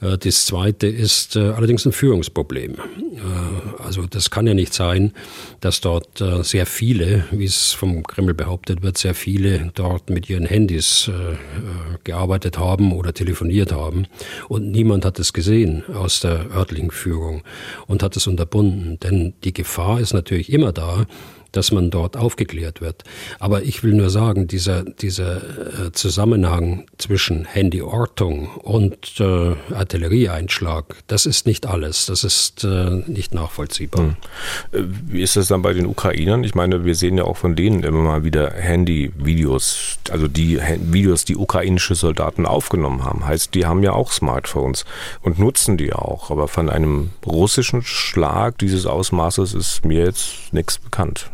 [0.00, 2.74] Äh, das zweite ist äh, allerdings ein Führungsproblem.
[2.74, 5.12] Äh, also das kann ja nicht sein,
[5.60, 10.46] dass dort sehr viele, wie es vom Kreml behauptet wird, sehr viele dort mit ihren
[10.46, 11.10] Handys
[12.04, 14.06] gearbeitet haben oder telefoniert haben
[14.48, 17.42] und niemand hat es gesehen aus der örtlichen Führung
[17.86, 18.98] und hat es unterbunden.
[19.00, 21.06] Denn die Gefahr ist natürlich immer da,
[21.52, 23.04] dass man dort aufgeklärt wird.
[23.38, 31.26] Aber ich will nur sagen, dieser, dieser äh, Zusammenhang zwischen Handyortung und äh, Artillerieeinschlag, das
[31.26, 32.06] ist nicht alles.
[32.06, 34.02] Das ist äh, nicht nachvollziehbar.
[34.02, 34.16] Hm.
[34.72, 36.44] Äh, wie ist das dann bei den Ukrainern?
[36.44, 41.24] Ich meine, wir sehen ja auch von denen immer mal wieder Handy-Videos, also die Videos,
[41.24, 43.26] die ukrainische Soldaten aufgenommen haben.
[43.26, 44.84] Heißt, die haben ja auch Smartphones
[45.22, 46.30] und nutzen die auch.
[46.30, 51.30] Aber von einem russischen Schlag dieses Ausmaßes ist mir jetzt nichts bekannt.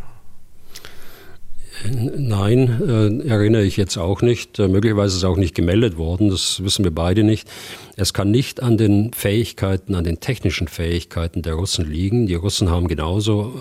[1.84, 2.80] Nein,
[3.22, 4.58] äh, erinnere ich jetzt auch nicht.
[4.58, 7.48] Äh, möglicherweise ist es auch nicht gemeldet worden, das wissen wir beide nicht.
[7.96, 12.26] Es kann nicht an den Fähigkeiten, an den technischen Fähigkeiten der Russen liegen.
[12.26, 13.52] Die Russen haben genauso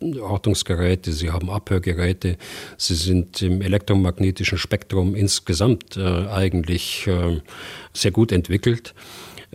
[0.00, 2.38] äh, Ortungsgeräte, sie haben Abhörgeräte,
[2.76, 7.40] sie sind im elektromagnetischen Spektrum insgesamt äh, eigentlich äh,
[7.92, 8.94] sehr gut entwickelt.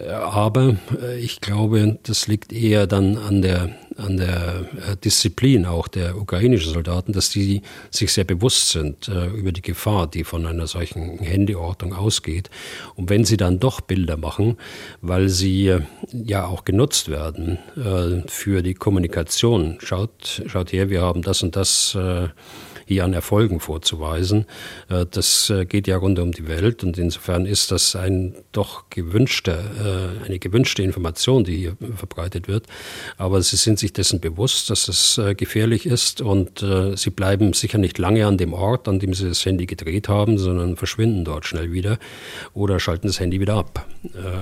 [0.07, 0.77] Aber
[1.19, 4.67] ich glaube, das liegt eher dann an der, an der
[5.03, 10.23] Disziplin auch der ukrainischen Soldaten, dass die sich sehr bewusst sind über die Gefahr, die
[10.23, 12.49] von einer solchen Handyordnung ausgeht.
[12.95, 14.57] Und wenn sie dann doch Bilder machen,
[15.01, 15.75] weil sie
[16.13, 17.59] ja auch genutzt werden
[18.27, 21.97] für die Kommunikation, schaut, schaut her, wir haben das und das
[22.89, 24.45] hier an Erfolgen vorzuweisen.
[24.89, 28.89] Äh, das äh, geht ja rund um die Welt und insofern ist das ein doch
[28.89, 29.51] gewünschte,
[30.23, 32.65] äh, eine gewünschte Information, die hier verbreitet wird.
[33.17, 36.63] Aber sie sind sich dessen bewusst, dass es gefährlich ist und
[36.95, 40.37] sie bleiben sicher nicht lange an dem Ort, an dem sie das Handy gedreht haben,
[40.37, 41.99] sondern verschwinden dort schnell wieder
[42.53, 43.85] oder schalten das Handy wieder ab.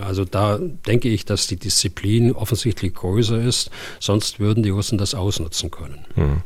[0.05, 5.15] Also da denke ich, dass die Disziplin offensichtlich größer ist, sonst würden die Russen das
[5.15, 6.05] ausnutzen können.
[6.15, 6.41] Hm.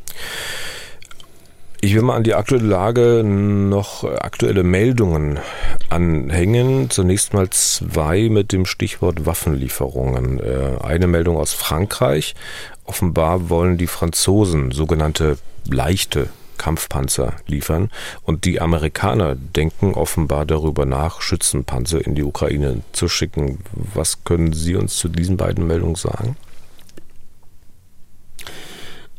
[1.84, 5.40] Ich will mal an die aktuelle Lage noch aktuelle Meldungen
[5.88, 6.90] anhängen.
[6.90, 10.38] Zunächst mal zwei mit dem Stichwort Waffenlieferungen.
[10.38, 12.36] Äh, eine Meldung aus Frankreich.
[12.84, 17.90] Offenbar wollen die Franzosen sogenannte leichte Kampfpanzer liefern
[18.22, 23.58] und die Amerikaner denken offenbar darüber nach, Schützenpanzer in die Ukraine zu schicken.
[23.72, 26.36] Was können Sie uns zu diesen beiden Meldungen sagen?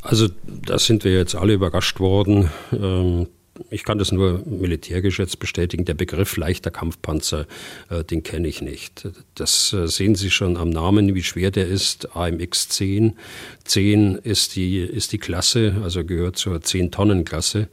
[0.03, 2.49] Also da sind wir jetzt alle überrascht worden.
[2.73, 3.27] Ähm,
[3.69, 5.85] ich kann das nur militärgeschätzt bestätigen.
[5.85, 7.45] Der Begriff leichter Kampfpanzer,
[7.89, 9.07] äh, den kenne ich nicht.
[9.35, 12.15] Das äh, sehen Sie schon am Namen, wie schwer der ist.
[12.15, 13.13] AMX 10.
[13.63, 17.69] 10 ist die, ist die Klasse, also gehört zur 10-Tonnen-Klasse.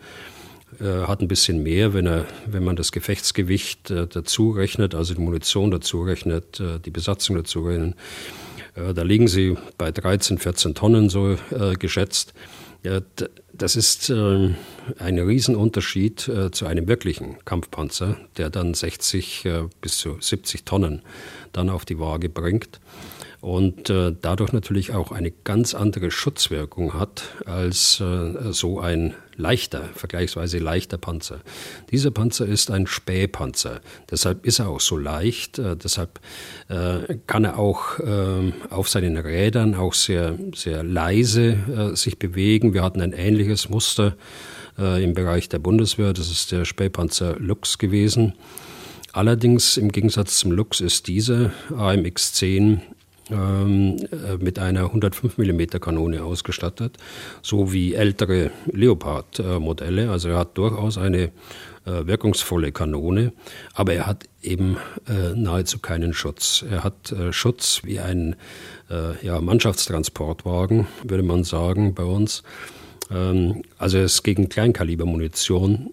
[0.80, 5.20] Äh, hat ein bisschen mehr, wenn, er, wenn man das Gefechtsgewicht dazu rechnet, also die
[5.20, 7.96] Munition dazu rechnet, die Besatzung dazu rechnet äh,
[8.94, 12.32] da liegen sie bei 13, 14 Tonnen so äh, geschätzt.
[13.52, 14.54] Das ist äh,
[14.98, 19.46] ein Riesenunterschied zu einem wirklichen Kampfpanzer, der dann 60
[19.82, 21.02] bis zu 70 Tonnen
[21.52, 22.80] dann auf die Waage bringt
[23.40, 29.88] und äh, dadurch natürlich auch eine ganz andere Schutzwirkung hat als äh, so ein leichter,
[29.94, 31.40] vergleichsweise leichter Panzer.
[31.90, 36.20] Dieser Panzer ist ein Spähpanzer, deshalb ist er auch so leicht, äh, deshalb
[36.68, 42.74] äh, kann er auch äh, auf seinen Rädern auch sehr, sehr leise äh, sich bewegen.
[42.74, 44.16] Wir hatten ein ähnliches Muster
[44.76, 48.32] im Bereich der Bundeswehr, das ist der Spähpanzer Lux gewesen.
[49.12, 52.99] Allerdings im Gegensatz zum Lux ist dieser AMX 10 ähm, äh,
[54.38, 56.96] mit einer 105 mm Kanone ausgestattet,
[57.42, 60.10] so wie ältere Leopard-Modelle.
[60.10, 61.30] Also er hat durchaus eine
[61.86, 63.32] äh, wirkungsvolle Kanone,
[63.74, 64.76] aber er hat eben
[65.08, 66.64] äh, nahezu keinen Schutz.
[66.68, 68.36] Er hat Schutz wie ein
[69.22, 72.42] ja, Mannschaftstransportwagen, würde man sagen bei uns.
[73.10, 75.90] Ähm, also er ist gegen Kleinkalibermunition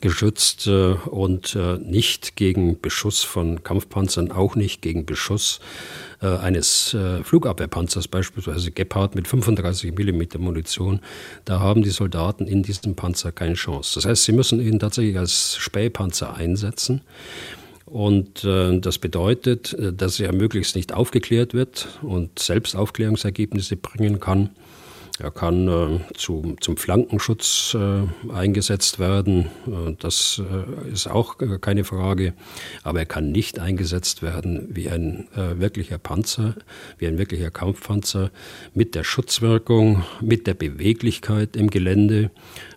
[0.00, 5.60] geschützt äh, und äh, nicht gegen Beschuss von Kampfpanzern, auch nicht gegen Beschuss
[6.20, 11.00] äh, eines Flugabwehrpanzers, beispielsweise Gepard mit 35 mm Munition.
[11.44, 13.92] Da haben die Soldaten in diesem Panzer keine Chance.
[13.96, 17.02] Das heißt, sie müssen ihn tatsächlich als Spähpanzer einsetzen.
[17.84, 24.50] Und das bedeutet, dass er möglichst nicht aufgeklärt wird und selbst Aufklärungsergebnisse bringen kann.
[25.20, 29.46] Er kann äh, zu, zum Flankenschutz äh, eingesetzt werden.
[29.66, 32.34] Äh, das äh, ist auch äh, keine Frage.
[32.84, 36.54] Aber er kann nicht eingesetzt werden wie ein wirklicher Panzer,
[36.98, 38.30] wie ein wirklicher Kampfpanzer
[38.74, 42.30] mit der Schutzwirkung, mit der Beweglichkeit im Gelände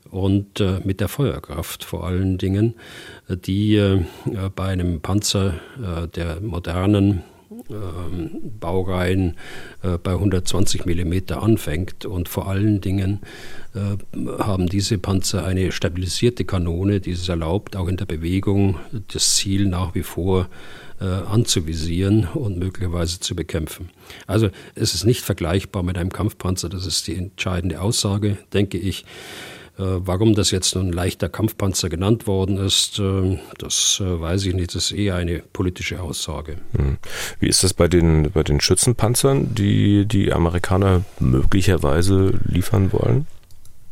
[0.09, 2.75] und mit der Feuerkraft vor allen Dingen,
[3.29, 4.01] die
[4.55, 5.55] bei einem Panzer
[6.15, 7.23] der modernen
[7.69, 9.35] ähm, Baureihen
[9.83, 12.05] äh, bei 120 mm anfängt.
[12.05, 13.19] Und vor allen Dingen
[13.75, 13.97] äh,
[14.39, 18.79] haben diese Panzer eine stabilisierte Kanone, die es erlaubt, auch in der Bewegung
[19.13, 20.47] das Ziel nach wie vor
[21.01, 23.89] äh, anzuvisieren und möglicherweise zu bekämpfen.
[24.27, 29.05] Also es ist nicht vergleichbar mit einem Kampfpanzer, das ist die entscheidende Aussage, denke ich.
[29.81, 34.53] Äh, warum das jetzt nun leichter Kampfpanzer genannt worden ist, äh, das äh, weiß ich
[34.53, 34.75] nicht.
[34.75, 36.57] Das ist eher eine politische Aussage.
[36.77, 36.97] Hm.
[37.39, 43.25] Wie ist das bei den, bei den Schützenpanzern, die die Amerikaner möglicherweise liefern wollen?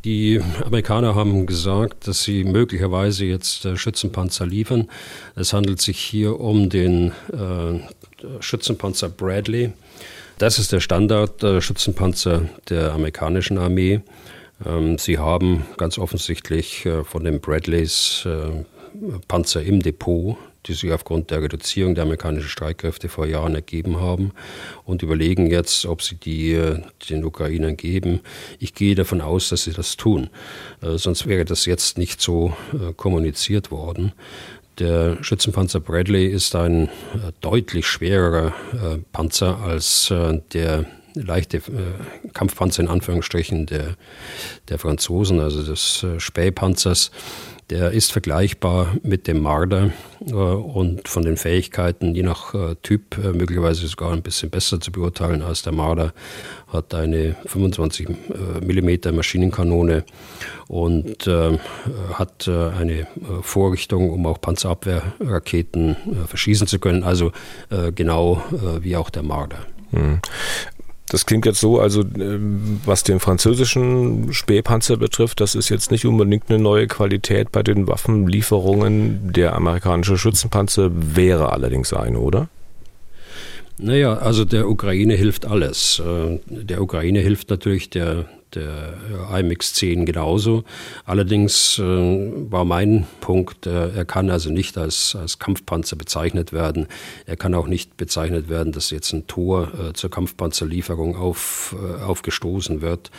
[0.06, 4.88] Die Amerikaner haben gesagt, dass sie möglicherweise jetzt Schützenpanzer liefern.
[5.36, 7.80] Es handelt sich hier um den äh,
[8.40, 9.74] Schützenpanzer Bradley.
[10.38, 14.00] Das ist der Standard-Schützenpanzer der amerikanischen Armee.
[14.66, 18.64] Ähm, sie haben ganz offensichtlich äh, von den Bradleys äh,
[19.28, 24.32] Panzer im Depot, die sich aufgrund der Reduzierung der amerikanischen Streitkräfte vor Jahren ergeben haben
[24.84, 28.22] und überlegen jetzt, ob sie die äh, den Ukrainern geben.
[28.60, 30.30] Ich gehe davon aus, dass sie das tun.
[30.82, 32.54] Sonst wäre das jetzt nicht so
[32.98, 34.12] kommuniziert worden.
[34.80, 36.90] Der Schützenpanzer Bradley ist ein
[37.42, 38.54] deutlich schwererer
[39.12, 40.14] Panzer als
[40.54, 43.96] der leichte äh, Kampfpanzer in Anführungsstrichen der,
[44.70, 47.12] der Franzosen, also des äh, Spähpanzers.
[47.70, 49.92] Der ist vergleichbar mit dem Marder
[50.26, 54.82] äh, und von den Fähigkeiten, je nach äh, Typ, äh, möglicherweise sogar ein bisschen besser
[54.82, 56.14] zu beurteilen als der Marder.
[56.68, 58.10] Hat eine 25
[58.62, 60.04] mm Maschinenkanone
[60.68, 61.60] und äh,
[62.14, 63.08] hat äh, eine
[63.42, 65.96] Vorrichtung, um auch Panzerabwehrraketen
[66.28, 67.04] verschießen zu können.
[67.04, 67.32] Also
[67.96, 68.44] genau
[68.82, 69.66] wie auch der Marder.
[69.92, 70.20] Mhm.
[71.10, 76.06] Das klingt jetzt so, also ähm, was den französischen Spähpanzer betrifft, das ist jetzt nicht
[76.06, 79.34] unbedingt eine neue Qualität bei den Waffenlieferungen.
[79.34, 82.48] Der amerikanische Schützenpanzer wäre allerdings eine, oder?
[83.80, 86.00] Naja, also der Ukraine hilft alles.
[86.06, 88.98] Äh, der Ukraine hilft natürlich der der
[89.32, 90.64] IMX-10 genauso.
[91.06, 96.88] Allerdings äh, war mein Punkt, äh, er kann also nicht als, als Kampfpanzer bezeichnet werden.
[97.26, 102.02] Er kann auch nicht bezeichnet werden, dass jetzt ein Tor äh, zur Kampfpanzerlieferung auf, äh,
[102.02, 103.12] aufgestoßen wird.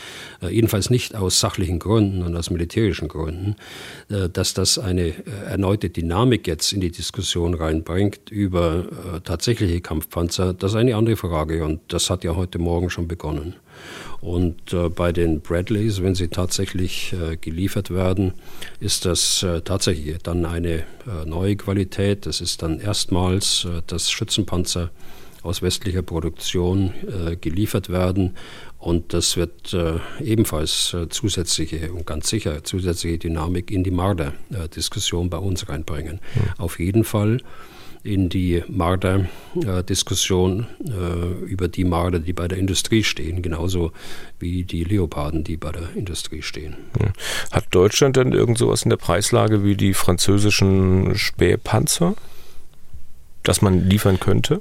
[0.42, 3.56] Äh, jedenfalls nicht aus sachlichen Gründen und aus militärischen Gründen.
[4.08, 5.14] Äh, dass das eine
[5.46, 8.86] erneute Dynamik jetzt in die Diskussion reinbringt über
[9.24, 13.54] tatsächliche Kampfpanzer, das ist eine andere Frage und das hat ja heute Morgen schon begonnen.
[14.20, 18.34] Und äh, bei den Bradleys, wenn sie tatsächlich äh, geliefert werden,
[18.78, 22.26] ist das äh, tatsächlich dann eine äh, neue Qualität.
[22.26, 24.90] Das ist dann erstmals, äh, dass Schützenpanzer
[25.42, 28.36] aus westlicher Produktion äh, geliefert werden.
[28.78, 29.76] Und das wird
[30.24, 36.14] ebenfalls zusätzliche und ganz sicher zusätzliche Dynamik in die Marder-Diskussion bei uns reinbringen.
[36.34, 36.40] Mhm.
[36.56, 37.42] Auf jeden Fall
[38.02, 43.92] in die Marder-Diskussion äh, über die Marder, die bei der Industrie stehen, genauso
[44.38, 46.76] wie die Leoparden, die bei der Industrie stehen.
[47.50, 52.14] Hat Deutschland denn irgend sowas in der Preislage wie die französischen Spähpanzer,
[53.42, 54.60] das man liefern könnte?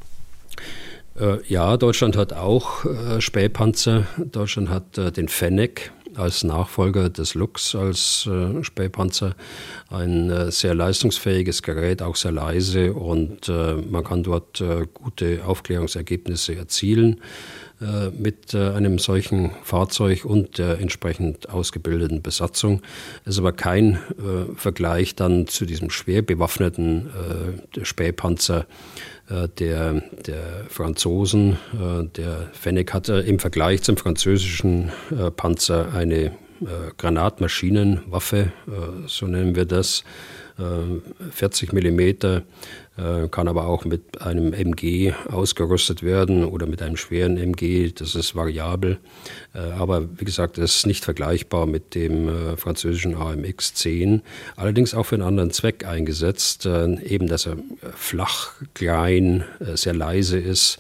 [1.20, 4.08] Äh, ja, Deutschland hat auch äh, Spähpanzer.
[4.18, 9.36] Deutschland hat den Fennec als Nachfolger des Lux als äh, Spähpanzer
[9.90, 15.46] ein äh, sehr leistungsfähiges Gerät, auch sehr leise und äh, man kann dort äh, gute
[15.46, 17.22] Aufklärungsergebnisse erzielen
[17.82, 22.82] äh, mit äh, einem solchen Fahrzeug und der entsprechend ausgebildeten Besatzung.
[23.24, 24.00] Es ist aber kein
[24.56, 27.10] Vergleich dann zu diesem schwer bewaffneten
[27.82, 28.66] Spähpanzer
[29.30, 31.58] der, der Franzosen.
[32.16, 34.92] Der Fennec hatte im Vergleich zum französischen
[35.36, 36.32] Panzer eine
[36.98, 38.52] Granatmaschinenwaffe,
[39.08, 40.04] so nennen wir das,
[41.32, 42.44] 40 Millimeter
[43.00, 48.16] äh, kann aber auch mit einem MG ausgerüstet werden oder mit einem schweren MG, das
[48.16, 48.98] ist variabel.
[49.54, 54.22] Äh, aber wie gesagt, das ist nicht vergleichbar mit dem äh, französischen AMX 10,
[54.58, 57.58] allerdings auch für einen anderen Zweck eingesetzt, eben dass er
[57.96, 59.46] flach, klein,
[59.76, 60.80] sehr leise ist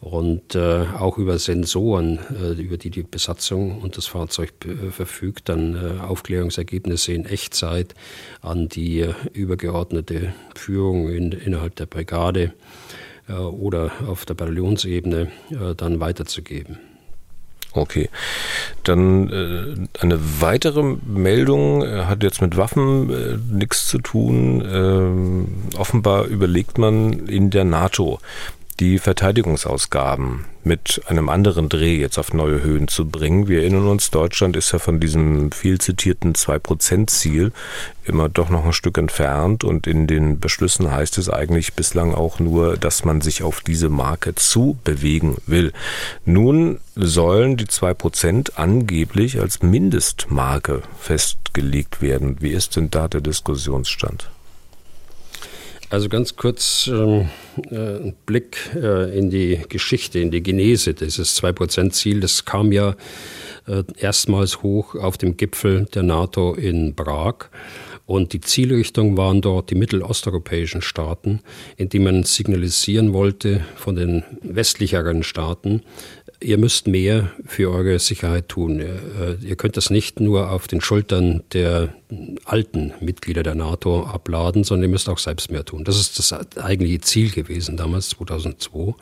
[0.00, 5.48] und äh, auch über Sensoren, äh, über die die Besatzung und das Fahrzeug äh, verfügt,
[5.48, 7.94] dann äh, Aufklärungsergebnisse in Echtzeit
[8.40, 12.52] an die äh, übergeordnete Führung in, innerhalb der Brigade
[13.28, 15.28] äh, oder auf der Bataillonsebene
[15.76, 16.78] dann weiterzugeben.
[17.72, 18.08] Okay.
[18.82, 24.66] Dann äh, eine weitere Meldung äh, hat jetzt mit Waffen äh, nichts zu tun.
[24.66, 28.20] Ähm, offenbar überlegt man in der NATO
[28.80, 33.48] die Verteidigungsausgaben mit einem anderen Dreh jetzt auf neue Höhen zu bringen.
[33.48, 37.52] Wir erinnern uns, Deutschland ist ja von diesem viel zitierten 2-Prozent-Ziel
[38.04, 42.38] immer doch noch ein Stück entfernt und in den Beschlüssen heißt es eigentlich bislang auch
[42.38, 45.72] nur, dass man sich auf diese Marke zu bewegen will.
[46.24, 52.36] Nun sollen die 2 Prozent angeblich als Mindestmarke festgelegt werden.
[52.40, 54.30] Wie ist denn da der Diskussionsstand?
[55.90, 57.30] Also ganz kurz ähm,
[57.70, 62.20] äh, ein Blick äh, in die Geschichte, in die Genese dieses 2-Prozent-Ziel.
[62.20, 62.94] Das kam ja
[63.66, 67.48] äh, erstmals hoch auf dem Gipfel der NATO in Prag.
[68.04, 71.40] Und die Zielrichtung waren dort die mittelosteuropäischen Staaten,
[71.76, 75.82] indem man signalisieren wollte von den westlicheren Staaten,
[76.40, 78.82] ihr müsst mehr für eure Sicherheit tun.
[79.42, 81.94] Ihr könnt das nicht nur auf den Schultern der
[82.44, 85.84] alten Mitglieder der NATO abladen, sondern ihr müsst auch selbst mehr tun.
[85.84, 88.94] Das ist das eigentliche Ziel gewesen damals, 2002.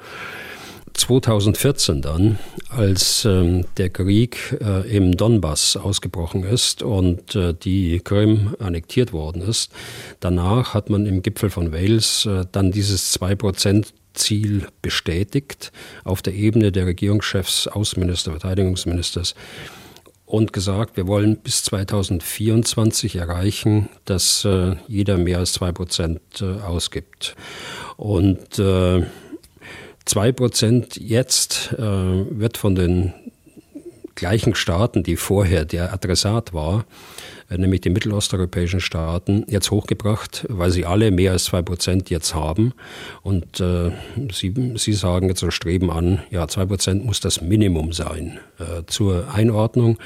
[0.97, 2.39] 2014 dann,
[2.71, 9.43] als ähm, der Krieg äh, im Donbass ausgebrochen ist und äh, die Krim annektiert worden
[9.43, 9.73] ist,
[10.21, 15.73] danach hat man im Gipfel von Wales äh, dann dieses 2 Prozent Ziel bestätigt
[16.05, 19.35] auf der Ebene der Regierungschefs, Außenminister, Verteidigungsministers.
[20.27, 26.61] und gesagt, wir wollen bis 2024 erreichen, dass äh, jeder mehr als zwei Prozent äh,
[26.63, 27.37] ausgibt.
[27.97, 29.07] Und äh,
[30.05, 33.15] zwei Prozent jetzt äh, wird von den
[34.17, 36.85] gleichen Staaten, die vorher der Adressat war,
[37.49, 42.35] äh, nämlich die mittelosteuropäischen Staaten, jetzt hochgebracht, weil sie alle mehr als zwei Prozent jetzt
[42.35, 42.73] haben.
[43.23, 43.93] Und äh,
[44.33, 48.41] sie, sie sagen jetzt oder streben an, ja, zwei Prozent muss das Minimum sein.
[48.59, 49.99] Äh, zur Einordnung,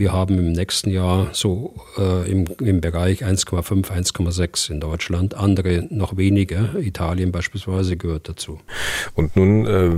[0.00, 5.86] wir haben im nächsten Jahr so äh, im, im Bereich 1,5, 1,6 in Deutschland, andere
[5.90, 6.74] noch weniger.
[6.80, 8.58] Italien beispielsweise gehört dazu.
[9.14, 9.90] Und nun, äh,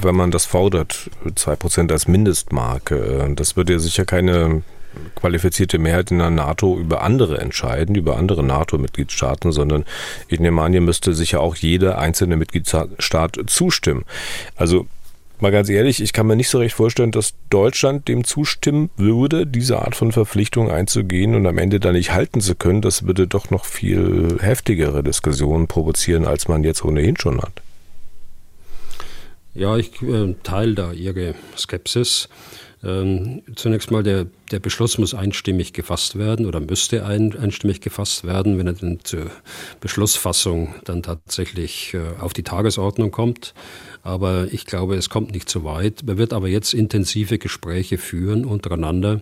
[0.00, 4.62] wenn man das fordert, zwei Prozent als Mindestmarke, äh, das würde ja sicher keine
[5.14, 9.84] qualifizierte Mehrheit in der NATO über andere entscheiden, über andere NATO-Mitgliedstaaten, sondern
[10.28, 14.04] ich nehme an, hier müsste sicher auch jeder einzelne Mitgliedstaat zustimmen.
[14.56, 14.86] Also
[15.40, 19.46] mal ganz ehrlich, ich kann mir nicht so recht vorstellen, dass Deutschland dem zustimmen würde,
[19.46, 22.82] diese Art von Verpflichtung einzugehen und am Ende da nicht halten zu können.
[22.82, 27.62] Das würde doch noch viel heftigere Diskussionen provozieren, als man jetzt ohnehin schon hat.
[29.54, 32.28] Ja, ich äh, teile da Ihre Skepsis.
[32.82, 38.24] Ähm, zunächst mal, der, der Beschluss muss einstimmig gefasst werden oder müsste ein, einstimmig gefasst
[38.24, 39.30] werden, wenn er dann zur
[39.80, 43.52] Beschlussfassung dann tatsächlich äh, auf die Tagesordnung kommt.
[44.02, 46.02] Aber ich glaube, es kommt nicht so weit.
[46.04, 49.20] Man wird aber jetzt intensive Gespräche führen untereinander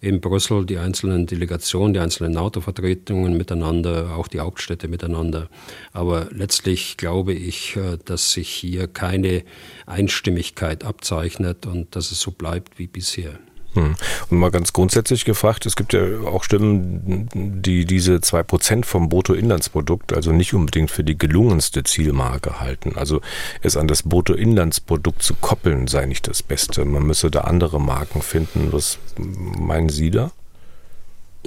[0.00, 5.48] in Brüssel, die einzelnen Delegationen, die einzelnen NATO-Vertretungen miteinander, auch die Hauptstädte miteinander.
[5.92, 9.42] Aber letztlich glaube ich, äh, dass sich hier keine
[9.86, 13.38] Einstimmigkeit abzeichnet und dass es so bleibt wie bisher.
[13.74, 13.96] Hm.
[14.30, 20.12] Und mal ganz grundsätzlich gefragt, es gibt ja auch Stimmen, die diese 2% vom Bruttoinlandsprodukt
[20.12, 22.94] also nicht unbedingt für die gelungenste Zielmarke halten.
[22.96, 23.20] Also
[23.62, 26.84] es an das Bruttoinlandsprodukt zu koppeln sei nicht das Beste.
[26.84, 28.72] Man müsse da andere Marken finden.
[28.72, 30.32] Was meinen Sie da?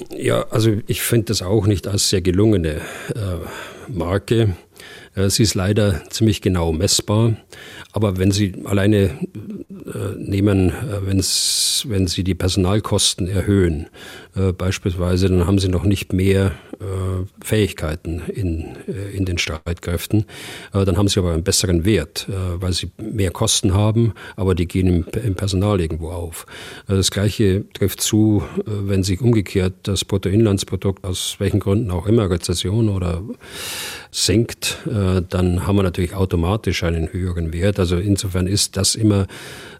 [0.09, 2.81] Ja, also ich finde das auch nicht als sehr gelungene
[3.13, 3.37] äh,
[3.87, 4.55] Marke.
[5.15, 7.35] Äh, sie ist leider ziemlich genau messbar.
[7.93, 9.09] Aber wenn Sie alleine
[9.85, 13.87] äh, nehmen, äh, wenn's, wenn Sie die Personalkosten erhöhen,
[14.35, 20.25] äh, beispielsweise, dann haben Sie noch nicht mehr äh, Fähigkeiten in, äh, in den Streitkräften.
[20.71, 24.87] dann haben Sie aber einen besseren Wert, weil Sie mehr Kosten haben, aber die gehen
[24.87, 26.45] im, im Personal irgendwo auf.
[26.87, 32.89] das Gleiche trifft zu, wenn sich umgekehrt das Bruttoinlandsprodukt aus welchen Gründen auch immer, Rezession
[32.89, 33.21] oder
[34.11, 37.79] sinkt, dann haben wir natürlich automatisch einen höheren Wert.
[37.81, 39.25] Also insofern ist das immer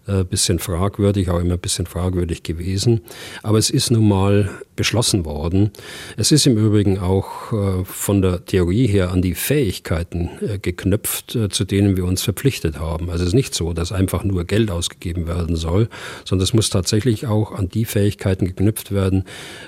[0.06, 3.02] ein äh, bisschen fragwürdig, auch immer ein bisschen fragwürdig gewesen.
[3.42, 5.70] Aber es ist nun mal beschlossen worden.
[6.16, 11.38] Es ist im Übrigen auch äh, von der Theorie her an die Fähigkeiten äh, geknüpft,
[11.50, 13.10] zu denen wir uns verpflichtet haben.
[13.10, 15.88] Also es ist nicht so, dass einfach nur Geld ausgegeben werden soll,
[16.24, 19.24] sondern es muss tatsächlich auch an die Fähigkeiten geknüpft werden,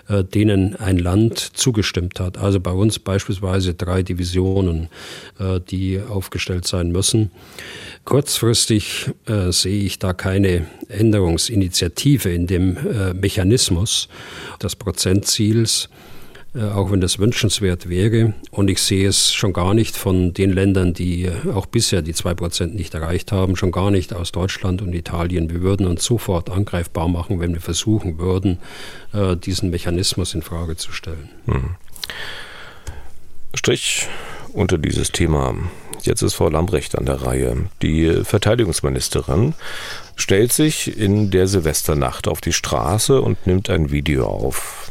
[0.09, 2.39] denen ein Land zugestimmt hat.
[2.39, 4.89] Also bei uns beispielsweise drei Divisionen,
[5.70, 7.30] die aufgestellt sein müssen.
[8.05, 9.11] Kurzfristig
[9.51, 14.09] sehe ich da keine Änderungsinitiative in dem äh, Mechanismus
[14.62, 15.91] des Prozentziels,
[16.55, 18.33] äh, auch wenn das wünschenswert wäre.
[18.51, 22.14] Und ich sehe es schon gar nicht von den Ländern, die äh, auch bisher die
[22.14, 25.51] zwei Prozent nicht erreicht haben, schon gar nicht aus Deutschland und Italien.
[25.51, 28.59] Wir würden uns sofort angreifbar machen, wenn wir versuchen würden,
[29.45, 31.29] diesen Mechanismus in Frage zu stellen.
[31.45, 31.77] Hm.
[33.53, 34.09] Strich
[34.55, 35.55] unter dieses Thema
[36.05, 37.69] Jetzt ist Frau Lambrecht an der Reihe.
[37.81, 39.55] Die Verteidigungsministerin
[40.17, 44.91] stellt sich in der Silvesternacht auf die Straße und nimmt ein Video auf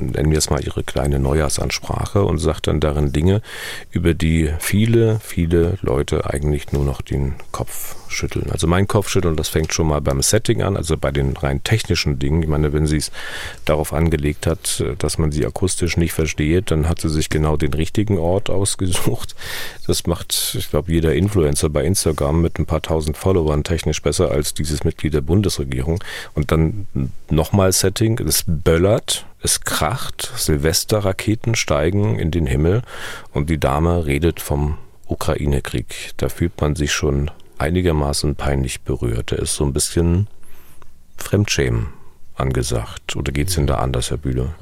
[0.00, 3.42] nennen wir es mal ihre kleine Neujahrsansprache und sagt dann darin Dinge,
[3.90, 8.50] über die viele, viele Leute eigentlich nur noch den Kopf schütteln.
[8.50, 12.18] Also mein Kopfschütteln, das fängt schon mal beim Setting an, also bei den rein technischen
[12.18, 12.42] Dingen.
[12.42, 13.10] Ich meine, wenn sie es
[13.64, 17.74] darauf angelegt hat, dass man sie akustisch nicht versteht, dann hat sie sich genau den
[17.74, 19.34] richtigen Ort ausgesucht.
[19.86, 24.30] Das macht, ich glaube, jeder Influencer bei Instagram mit ein paar tausend Followern technisch besser
[24.30, 26.02] als dieses Mitglied der Bundesregierung.
[26.34, 26.86] Und dann
[27.30, 32.82] nochmal Setting, es böllert, es kracht, Silvesterraketen steigen in den Himmel
[33.32, 36.12] und die Dame redet vom Ukraine-Krieg.
[36.16, 39.32] Da fühlt man sich schon einigermaßen peinlich berührt.
[39.32, 40.28] Er ist so ein bisschen
[41.16, 41.88] Fremdschämen
[42.34, 43.16] angesagt.
[43.16, 44.54] Oder geht es Ihnen da anders, Herr Bühler?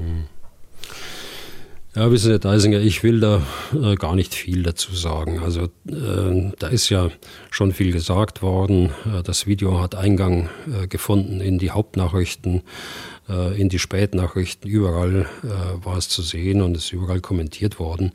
[1.95, 3.43] Ja, wissen Sie, Herr Deisinger, ich will da
[3.73, 5.41] äh, gar nicht viel dazu sagen.
[5.41, 7.11] Also äh, da ist ja
[7.51, 8.91] schon viel gesagt worden.
[9.07, 12.63] Äh, das Video hat Eingang äh, gefunden in die Hauptnachrichten,
[13.31, 14.71] äh, in die Spätnachrichten.
[14.71, 18.13] Überall äh, war es zu sehen und ist überall kommentiert worden.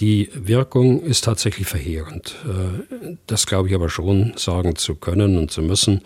[0.00, 2.34] Die Wirkung ist tatsächlich verheerend.
[2.44, 6.00] Äh, das glaube ich aber schon sagen zu können und zu müssen.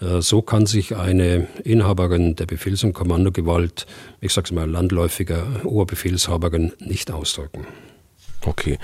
[0.00, 3.86] Äh, so kann sich eine Inhaberin der Befehls- und Kommandogewalt,
[4.20, 7.66] ich sage es mal landläufiger Oberbefehlshaberin, nicht ausdrücken.
[8.44, 8.78] Okay.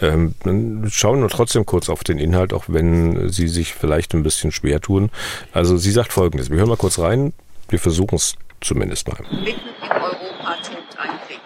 [0.00, 4.22] Ähm, dann schauen wir trotzdem kurz auf den Inhalt, auch wenn Sie sich vielleicht ein
[4.22, 5.10] bisschen schwer tun.
[5.52, 6.50] Also sie sagt folgendes.
[6.50, 7.32] Wir hören mal kurz rein.
[7.68, 9.18] Wir versuchen es zumindest mal.
[9.30, 11.40] Mitten in Europa tobt ein Krieg.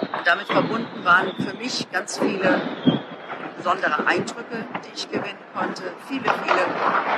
[0.00, 2.60] Und damit verbunden waren für mich ganz viele
[3.60, 5.82] besondere Eindrücke, die ich gewinnen konnte.
[6.08, 6.64] Viele, viele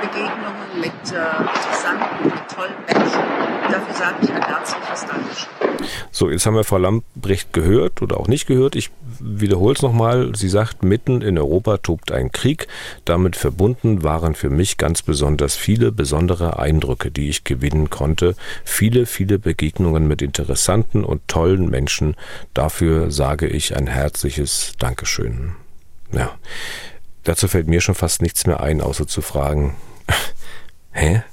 [0.01, 3.23] Begegnungen mit äh, interessanten, mit tollen Menschen.
[3.71, 5.87] Dafür sage ich ein herzliches Dankeschön.
[6.11, 8.75] So, jetzt haben wir Frau Lambrecht gehört oder auch nicht gehört.
[8.75, 8.91] Ich
[9.21, 10.35] wiederhole es nochmal.
[10.35, 12.67] Sie sagt, mitten in Europa tobt ein Krieg.
[13.05, 18.35] Damit verbunden waren für mich ganz besonders viele besondere Eindrücke, die ich gewinnen konnte.
[18.65, 22.15] Viele, viele Begegnungen mit interessanten und tollen Menschen.
[22.53, 25.55] Dafür sage ich ein herzliches Dankeschön.
[26.13, 26.37] Ja,
[27.23, 29.75] dazu fällt mir schon fast nichts mehr ein, außer zu fragen,
[30.91, 31.23] hä?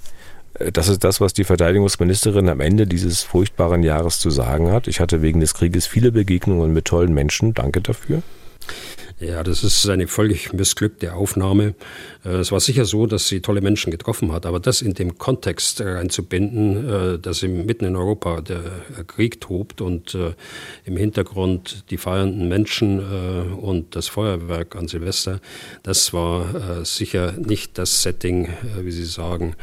[0.72, 4.88] Das ist das, was die Verteidigungsministerin am Ende dieses furchtbaren Jahres zu sagen hat.
[4.88, 7.54] Ich hatte wegen des Krieges viele Begegnungen mit tollen Menschen.
[7.54, 8.22] Danke dafür.
[9.20, 11.74] Ja, das ist eine völlig missglückte Aufnahme.
[12.24, 15.18] Äh, es war sicher so, dass sie tolle Menschen getroffen hat, aber das in dem
[15.18, 18.62] Kontext reinzubinden, äh, dass mitten in Europa der
[19.06, 20.32] Krieg tobt und äh,
[20.86, 23.00] im Hintergrund die feiernden Menschen
[23.60, 25.40] und das Feuerwerk an Silvester,
[25.82, 28.48] das war sicher nicht das Setting,
[28.80, 29.54] wie Sie sagen,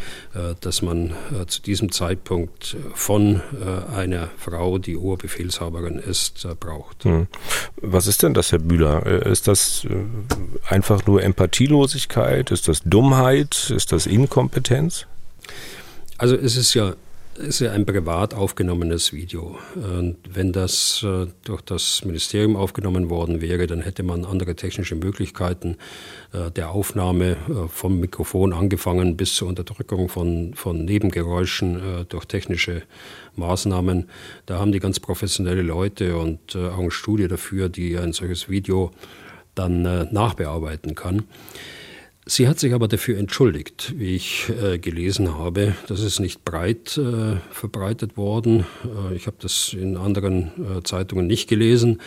[0.62, 1.14] dass man
[1.48, 3.42] zu diesem Zeitpunkt von
[3.96, 7.04] einer Frau, die Oberbefehlshaberin ist, braucht.
[7.04, 7.28] Hm.
[7.82, 9.06] Was ist denn das, Herr Bühler?
[9.26, 9.88] Ist das
[10.68, 12.52] einfach nur Empathielosigkeit?
[12.52, 13.72] Ist das Dummheit?
[13.76, 15.08] Ist das Inkompetenz?
[16.18, 16.96] Also es ist ja,
[17.38, 19.60] ist ja ein privat aufgenommenes Video.
[19.76, 24.96] Und wenn das äh, durch das Ministerium aufgenommen worden wäre, dann hätte man andere technische
[24.96, 25.78] Möglichkeiten
[26.34, 32.82] äh, der Aufnahme äh, vom Mikrofon angefangen bis zur Unterdrückung von, von Nebengeräuschen durch technische
[33.36, 34.10] Maßnahmen.
[34.48, 38.92] Da haben die ganz professionelle Leute und auch eine Studie dafür, die ein solches Video
[39.58, 39.82] dann
[40.12, 41.24] nachbearbeiten kann.
[42.30, 45.76] Sie hat sich aber dafür entschuldigt, wie ich äh, gelesen habe.
[45.88, 48.66] Das ist nicht breit äh, verbreitet worden.
[48.84, 52.02] Äh, ich habe das in anderen äh, Zeitungen nicht gelesen,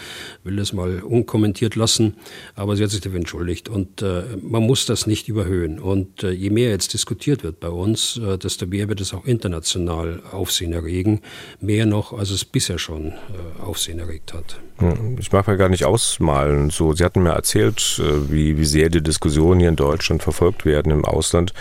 [0.44, 2.16] will das mal unkommentiert lassen.
[2.54, 3.70] Aber sie hat sich dafür entschuldigt.
[3.70, 5.78] Und äh, man muss das nicht überhöhen.
[5.78, 10.22] Und äh, je mehr jetzt diskutiert wird bei uns, desto mehr wird es auch international
[10.32, 11.22] Aufsehen erregen.
[11.60, 13.14] Mehr noch, als es bisher schon
[13.62, 14.60] Aufsehen erregt hat.
[14.76, 16.70] Hm, ich mag mir gar nicht ausmalen.
[16.70, 20.64] So, Sie hatten mir erzählt, wie, wie sehr die Diskussion hier in Deutschland Deutschland verfolgt
[20.64, 21.52] werden im Ausland,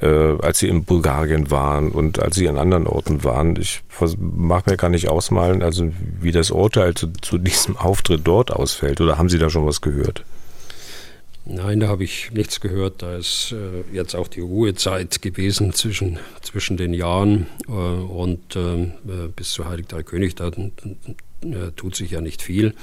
[0.00, 3.56] äh, als sie in Bulgarien waren und als sie an anderen Orten waren.
[3.56, 3.82] Ich
[4.18, 5.90] mag mir gar nicht ausmalen, also
[6.20, 9.00] wie das Urteil zu, zu diesem Auftritt dort ausfällt.
[9.00, 10.24] Oder haben Sie da schon was gehört?
[11.46, 13.02] Nein, da habe ich nichts gehört.
[13.02, 18.92] Da ist äh, jetzt auch die Ruhezeit gewesen zwischen, zwischen den Jahren äh, und ähm,
[19.06, 20.50] äh, bis zu Heilig Drei König, da
[21.52, 22.74] äh, tut sich ja nicht viel.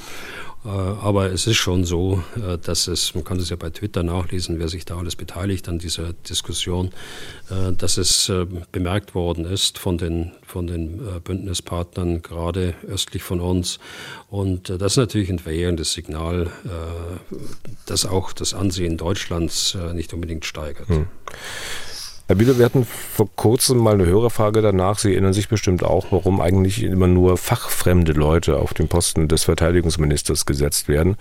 [0.64, 4.04] Äh, aber es ist schon so, äh, dass es, man kann es ja bei Twitter
[4.04, 6.92] nachlesen, wer sich da alles beteiligt an dieser Diskussion,
[7.78, 8.32] dass es
[8.72, 13.80] bemerkt worden ist von den, von den Bündnispartnern, gerade östlich von uns.
[14.30, 16.50] Und das ist natürlich ein verheerendes Signal,
[17.86, 20.88] das auch das Ansehen Deutschlands nicht unbedingt steigert.
[20.88, 21.08] Hm.
[22.32, 25.00] Herr Bieder, wir hatten vor kurzem mal eine Hörerfrage danach.
[25.00, 29.44] Sie erinnern sich bestimmt auch, warum eigentlich immer nur fachfremde Leute auf den Posten des
[29.44, 31.18] Verteidigungsministers gesetzt werden.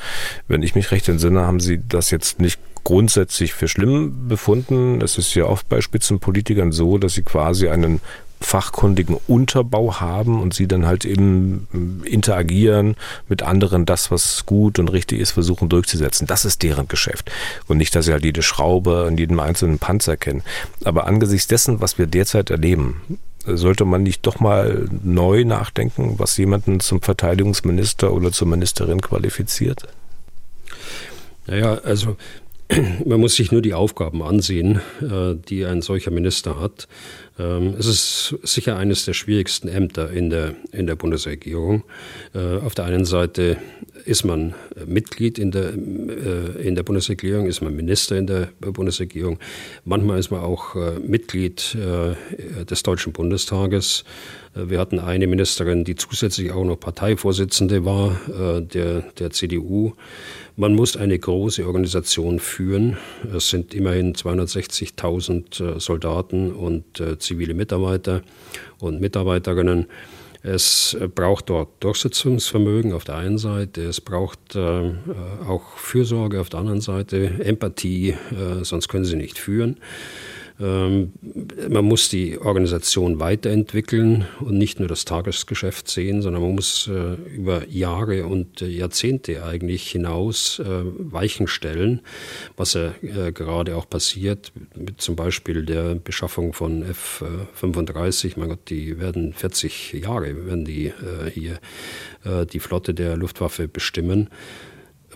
[0.47, 5.01] Wenn ich mich recht entsinne, haben Sie das jetzt nicht grundsätzlich für schlimm befunden.
[5.03, 8.01] Es ist ja oft bei Spitzenpolitikern so, dass sie quasi einen
[8.41, 12.97] fachkundigen Unterbau haben und sie dann halt eben interagieren
[13.29, 16.27] mit anderen, das, was gut und richtig ist, versuchen durchzusetzen.
[16.27, 17.31] Das ist deren Geschäft.
[17.69, 20.43] Und nicht, dass sie halt jede Schraube und jeden einzelnen Panzer kennen.
[20.85, 26.37] Aber angesichts dessen, was wir derzeit erleben, sollte man nicht doch mal neu nachdenken, was
[26.37, 29.87] jemanden zum Verteidigungsminister oder zur Ministerin qualifiziert?
[31.47, 32.17] Naja, also
[33.05, 36.87] man muss sich nur die Aufgaben ansehen, äh, die ein solcher Minister hat.
[37.39, 41.83] Ähm, es ist sicher eines der schwierigsten Ämter in der, in der Bundesregierung.
[42.35, 43.57] Äh, auf der einen Seite
[44.05, 44.55] ist man
[44.87, 49.39] Mitglied in der, äh, in der Bundesregierung, ist man Minister in der Bundesregierung.
[49.85, 50.75] Manchmal ist man auch
[51.07, 54.05] Mitglied des Deutschen Bundestages.
[54.53, 58.17] Wir hatten eine Ministerin, die zusätzlich auch noch Parteivorsitzende war,
[58.61, 59.93] der, der CDU.
[60.61, 62.99] Man muss eine große Organisation führen.
[63.35, 68.21] Es sind immerhin 260.000 äh, Soldaten und äh, zivile Mitarbeiter
[68.79, 69.87] und Mitarbeiterinnen.
[70.43, 74.93] Es braucht dort Durchsetzungsvermögen auf der einen Seite, es braucht äh,
[75.47, 79.79] auch Fürsorge auf der anderen Seite, Empathie, äh, sonst können sie nicht führen.
[80.61, 81.13] Ähm,
[81.69, 87.15] man muss die Organisation weiterentwickeln und nicht nur das Tagesgeschäft sehen, sondern man muss äh,
[87.35, 92.01] über Jahre und Jahrzehnte eigentlich hinaus äh, Weichen stellen,
[92.57, 98.35] was ja äh, gerade auch passiert, mit zum Beispiel der Beschaffung von F-35.
[98.37, 100.93] Mein Gott, die werden 40 Jahre, werden die
[101.33, 101.59] hier
[102.53, 104.29] die Flotte der Luftwaffe bestimmen.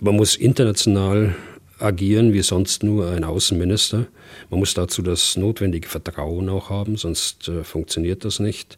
[0.01, 1.35] Man muss international
[1.79, 4.07] agieren wie sonst nur ein Außenminister.
[4.49, 8.77] Man muss dazu das notwendige Vertrauen auch haben, sonst äh, funktioniert das nicht.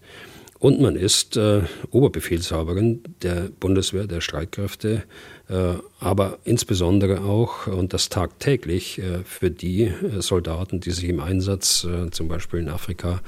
[0.59, 5.03] Und man ist äh, Oberbefehlshaberin der Bundeswehr, der Streitkräfte,
[5.49, 11.19] äh, aber insbesondere auch und das tagtäglich äh, für die äh, Soldaten, die sich im
[11.19, 13.21] Einsatz äh, zum Beispiel in Afrika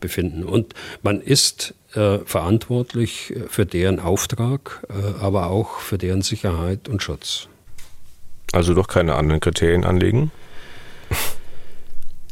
[0.00, 0.44] befinden.
[0.44, 1.74] Und man ist
[2.26, 4.86] verantwortlich für deren Auftrag,
[5.18, 7.48] aber auch für deren Sicherheit und Schutz.
[8.52, 10.30] Also doch keine anderen Kriterien anlegen?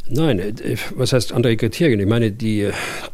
[0.07, 1.99] Nein, äh, was heißt andere Kriterien?
[1.99, 2.71] Ich meine, die,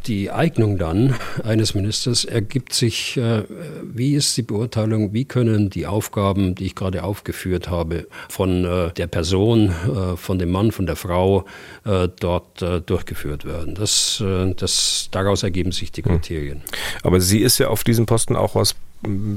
[0.06, 3.44] die Eignung dann eines Ministers ergibt sich, äh,
[3.84, 8.92] wie ist die Beurteilung, wie können die Aufgaben, die ich gerade aufgeführt habe, von äh,
[8.92, 9.72] der Person,
[10.16, 11.44] von dem Mann, von der Frau
[11.84, 13.74] dort durchgeführt werden.
[13.74, 14.22] Das,
[14.56, 16.12] das, daraus ergeben sich die hm.
[16.12, 16.62] Kriterien.
[17.02, 18.74] Aber sie ist ja auf diesem Posten auch aus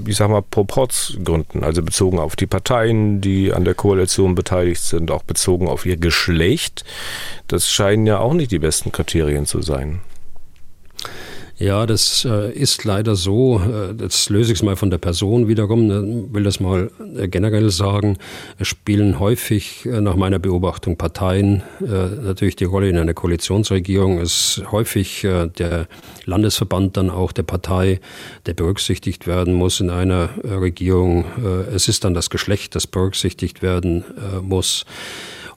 [0.05, 5.09] ich sag mal, Proportsgründen, also bezogen auf die Parteien, die an der Koalition beteiligt sind,
[5.09, 6.84] auch bezogen auf ihr Geschlecht.
[7.47, 10.01] Das scheinen ja auch nicht die besten Kriterien zu sein.
[11.60, 13.60] Ja, das äh, ist leider so.
[13.60, 16.28] Äh, das löse ich es mal von der Person wiederum.
[16.28, 18.18] Ich will das mal äh, generell sagen.
[18.58, 24.20] Es spielen häufig äh, nach meiner Beobachtung Parteien natürlich die Rolle in einer Koalitionsregierung.
[24.20, 25.88] Es ist häufig der
[26.26, 27.99] Landesverband dann auch der Partei,
[28.45, 31.26] der berücksichtigt werden muss in einer Regierung.
[31.74, 34.04] es ist dann das Geschlecht, das berücksichtigt werden
[34.41, 34.86] muss.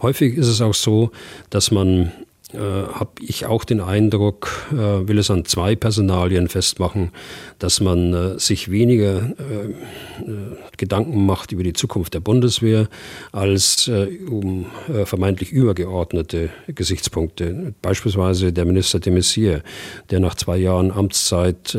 [0.02, 1.10] Häufig ist es auch so,
[1.50, 2.12] dass man
[2.52, 7.10] äh, habe ich auch den Eindruck, äh, will es an zwei Personalien festmachen,
[7.58, 12.88] dass man äh, sich weniger äh, äh, Gedanken macht über die Zukunft der Bundeswehr
[13.32, 13.90] als
[14.28, 14.66] um
[15.04, 17.74] vermeintlich übergeordnete Gesichtspunkte.
[17.80, 19.62] Beispielsweise der Minister de Maizière,
[20.10, 21.76] der nach zwei Jahren Amtszeit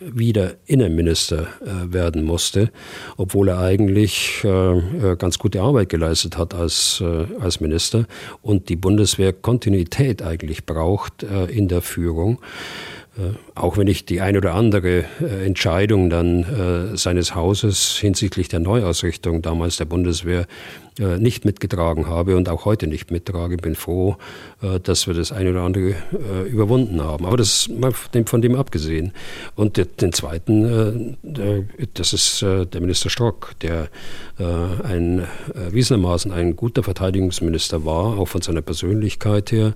[0.00, 2.72] wieder Innenminister werden musste,
[3.16, 4.44] obwohl er eigentlich
[5.18, 7.00] ganz gute Arbeit geleistet hat als,
[7.38, 8.06] als Minister
[8.40, 12.38] und die Bundeswehr Kontinuität Stabilität eigentlich braucht äh, in der Führung.
[13.16, 18.60] Äh, auch wenn ich die ein oder andere äh, Entscheidung dann seines Hauses hinsichtlich der
[18.60, 20.46] Neuausrichtung damals der Bundeswehr
[20.98, 24.16] nicht mitgetragen habe und auch heute nicht mittrage, bin froh,
[24.60, 25.94] äh, dass wir das ein oder andere
[26.46, 27.26] überwunden haben.
[27.26, 29.12] Aber das mal von dem abgesehen.
[29.54, 31.16] Und den zweiten,
[31.94, 33.88] das ist der Minister Strock, der
[34.38, 35.26] ein
[35.70, 39.74] wiesenermaßen ein guter Verteidigungsminister war, auch von seiner Persönlichkeit her.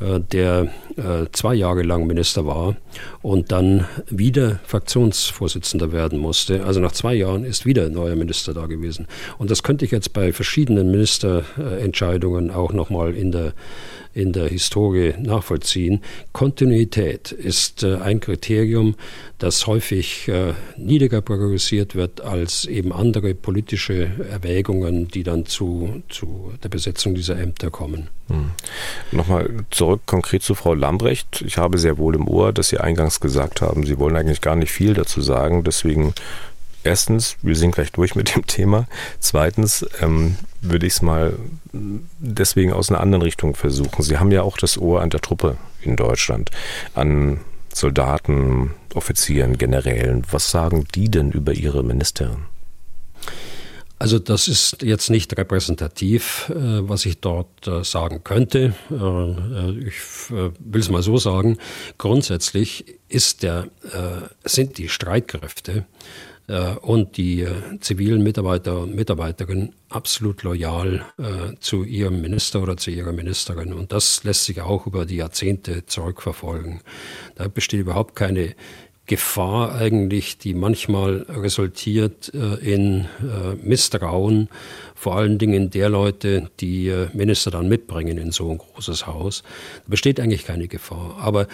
[0.00, 2.76] Äh, der äh, zwei Jahre lang Minister war
[3.22, 6.64] und dann wieder Fraktionsvorsitzender werden musste.
[6.64, 9.06] Also nach zwei Jahren ist wieder ein neuer Minister da gewesen.
[9.38, 13.52] Und das könnte ich jetzt bei verschiedenen Ministerentscheidungen auch nochmal in der
[14.12, 16.02] in der Historie nachvollziehen.
[16.32, 18.96] Kontinuität ist äh, ein Kriterium,
[19.38, 26.52] das häufig äh, niedriger priorisiert wird als eben andere politische Erwägungen, die dann zu, zu
[26.62, 28.08] der Besetzung dieser Ämter kommen.
[28.28, 28.50] Hm.
[29.12, 31.42] Nochmal zurück konkret zu Frau Lambrecht.
[31.46, 34.56] Ich habe sehr wohl im Ohr, dass Sie eingangs gesagt haben, Sie wollen eigentlich gar
[34.56, 35.64] nicht viel dazu sagen.
[35.64, 36.14] Deswegen
[36.84, 38.86] erstens, wir sind gleich durch mit dem Thema.
[39.18, 41.34] Zweitens ähm, würde ich es mal
[41.72, 44.02] deswegen aus einer anderen Richtung versuchen.
[44.02, 46.50] Sie haben ja auch das Ohr an der Truppe in Deutschland,
[46.94, 47.40] an
[47.72, 50.24] Soldaten, Offizieren, Generälen.
[50.30, 52.44] Was sagen die denn über ihre Ministerin?
[54.00, 58.74] Also das ist jetzt nicht repräsentativ, äh, was ich dort äh, sagen könnte.
[58.90, 61.58] Äh, ich will es mal so sagen.
[61.98, 62.98] Grundsätzlich
[63.42, 63.68] der,
[64.44, 65.84] sind die Streitkräfte
[66.82, 72.90] und die äh, zivilen Mitarbeiter und Mitarbeiterinnen absolut loyal äh, zu ihrem Minister oder zu
[72.90, 73.72] ihrer Ministerin.
[73.72, 76.80] Und das lässt sich auch über die Jahrzehnte zurückverfolgen.
[77.36, 78.54] Da besteht überhaupt keine
[79.10, 84.48] Gefahr eigentlich, die manchmal resultiert äh, in äh, Misstrauen,
[84.94, 89.42] vor allen Dingen der Leute, die äh, Minister dann mitbringen in so ein großes Haus.
[89.84, 91.16] Da besteht eigentlich keine Gefahr.
[91.20, 91.48] Aber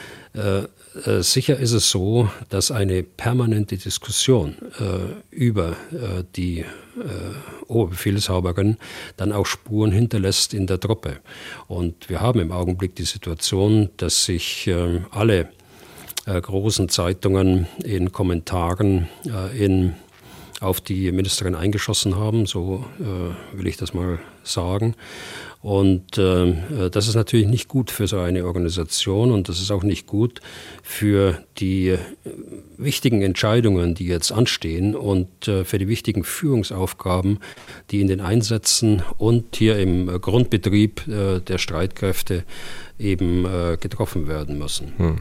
[1.04, 5.76] äh, äh, sicher ist es so, dass eine permanente Diskussion äh, über
[6.36, 6.64] die
[7.68, 8.78] Oberbefehlshaberin
[9.18, 11.18] dann auch Spuren hinterlässt in der Truppe.
[11.68, 14.70] Und wir haben im Augenblick die Situation, dass sich
[15.10, 15.50] alle
[16.26, 19.94] äh, großen Zeitungen in Kommentaren äh, in
[20.60, 24.94] auf die Ministerin eingeschossen haben, so äh, will ich das mal sagen.
[25.62, 29.82] Und äh, das ist natürlich nicht gut für so eine Organisation und das ist auch
[29.82, 30.40] nicht gut
[30.82, 31.98] für die äh,
[32.76, 37.40] wichtigen Entscheidungen, die jetzt anstehen und äh, für die wichtigen Führungsaufgaben,
[37.90, 42.44] die in den Einsätzen und hier im Grundbetrieb äh, der Streitkräfte
[42.98, 44.92] eben äh, getroffen werden müssen.
[44.98, 45.18] Hm.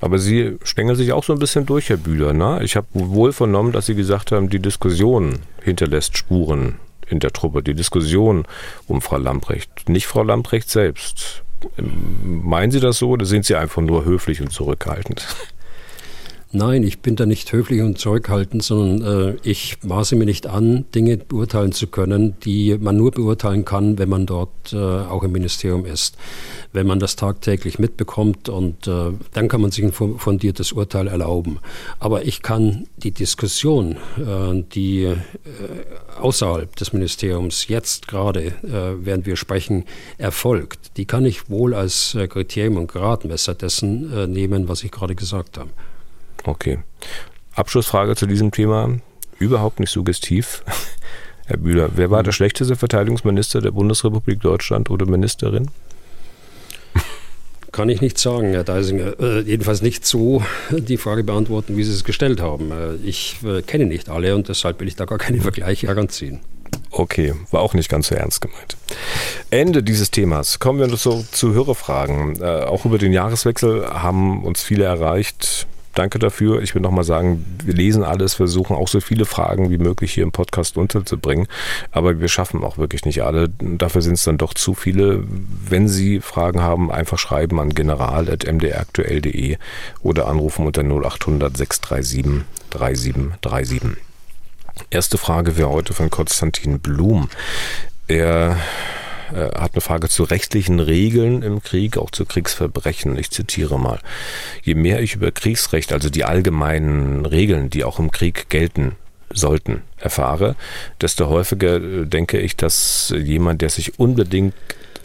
[0.00, 2.32] Aber Sie stängeln sich auch so ein bisschen durch, Herr Bühler.
[2.32, 2.60] Ne?
[2.62, 6.76] Ich habe wohl vernommen, dass Sie gesagt haben, die Diskussion hinterlässt Spuren
[7.08, 8.46] in der Truppe, die Diskussion
[8.86, 11.42] um Frau Lamprecht, nicht Frau Lamprecht selbst.
[11.76, 15.26] Meinen Sie das so oder sind Sie einfach nur höflich und zurückhaltend?
[16.52, 20.84] Nein, ich bin da nicht höflich und zurückhaltend, sondern äh, ich maße mir nicht an,
[20.94, 25.32] Dinge beurteilen zu können, die man nur beurteilen kann, wenn man dort äh, auch im
[25.32, 26.16] Ministerium ist.
[26.72, 31.58] Wenn man das tagtäglich mitbekommt und äh, dann kann man sich ein fundiertes Urteil erlauben.
[31.98, 35.16] Aber ich kann die Diskussion, äh, die äh,
[36.20, 39.84] außerhalb des Ministeriums jetzt gerade, äh, während wir sprechen,
[40.16, 45.58] erfolgt, die kann ich wohl als Kriterium und Gradmesser dessen nehmen, was ich gerade gesagt
[45.58, 45.70] habe.
[46.46, 46.78] Okay.
[47.54, 48.98] Abschlussfrage zu diesem Thema.
[49.38, 50.62] Überhaupt nicht suggestiv.
[51.46, 55.70] Herr Bühler, wer war der schlechteste Verteidigungsminister der Bundesrepublik Deutschland oder Ministerin?
[57.72, 59.18] Kann ich nicht sagen, Herr Deisinger.
[59.20, 62.70] Äh, jedenfalls nicht so die Frage beantworten, wie Sie es gestellt haben.
[62.70, 66.40] Äh, ich äh, kenne nicht alle und deshalb will ich da gar keine Vergleiche heranziehen.
[66.90, 68.76] Okay, war auch nicht ganz so ernst gemeint.
[69.50, 70.58] Ende dieses Themas.
[70.58, 72.40] Kommen wir so zu Hörerfragen.
[72.40, 75.66] Äh, auch über den Jahreswechsel haben uns viele erreicht
[75.98, 76.62] danke dafür.
[76.62, 80.22] Ich will nochmal sagen, wir lesen alles, versuchen auch so viele Fragen wie möglich hier
[80.22, 81.46] im Podcast unterzubringen.
[81.90, 83.48] Aber wir schaffen auch wirklich nicht alle.
[83.60, 85.24] Dafür sind es dann doch zu viele.
[85.68, 89.56] Wenn Sie Fragen haben, einfach schreiben an general.mdraktuell.de
[90.02, 94.02] oder anrufen unter 0800 637 3737.
[94.90, 97.28] Erste Frage wäre heute von Konstantin Blum.
[98.08, 98.56] Er
[99.32, 103.18] äh, hat eine Frage zu rechtlichen Regeln im Krieg, auch zu Kriegsverbrechen.
[103.18, 104.00] Ich zitiere mal.
[104.62, 108.96] Je mehr ich über Kriegsrecht, also die allgemeinen Regeln, die auch im Krieg gelten,
[109.30, 110.56] sollten, erfahre,
[111.00, 114.54] desto häufiger äh, denke ich, dass jemand, der sich unbedingt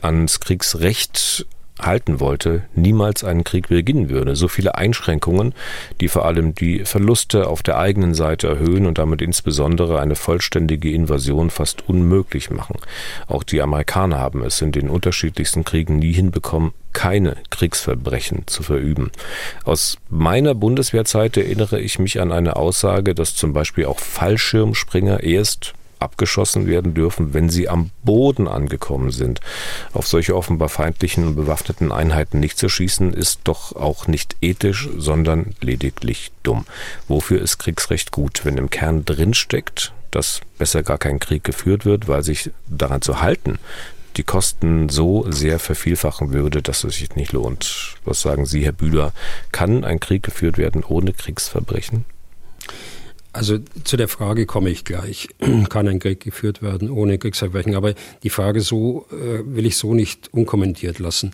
[0.01, 1.45] ans Kriegsrecht
[1.81, 4.35] halten wollte, niemals einen Krieg beginnen würde.
[4.35, 5.53] So viele Einschränkungen,
[5.99, 10.91] die vor allem die Verluste auf der eigenen Seite erhöhen und damit insbesondere eine vollständige
[10.91, 12.77] Invasion fast unmöglich machen.
[13.27, 19.11] Auch die Amerikaner haben es in den unterschiedlichsten Kriegen nie hinbekommen, keine Kriegsverbrechen zu verüben.
[19.63, 25.73] Aus meiner Bundeswehrzeit erinnere ich mich an eine Aussage, dass zum Beispiel auch Fallschirmspringer erst
[26.01, 29.41] abgeschossen werden dürfen, wenn sie am Boden angekommen sind.
[29.93, 34.89] Auf solche offenbar feindlichen und bewaffneten Einheiten nicht zu schießen, ist doch auch nicht ethisch,
[34.97, 36.65] sondern lediglich dumm.
[37.07, 42.07] Wofür ist Kriegsrecht gut, wenn im Kern drinsteckt, dass besser gar kein Krieg geführt wird,
[42.07, 43.59] weil sich daran zu halten,
[44.17, 47.95] die Kosten so sehr vervielfachen würde, dass es sich nicht lohnt.
[48.03, 49.13] Was sagen Sie, Herr Bühler?
[49.51, 52.05] Kann ein Krieg geführt werden ohne Kriegsverbrechen?
[53.33, 55.29] Also zu der Frage komme ich gleich.
[55.69, 57.75] Kann ein Krieg geführt werden ohne Kriegsverbrechen?
[57.75, 61.31] Aber die Frage so äh, will ich so nicht unkommentiert lassen.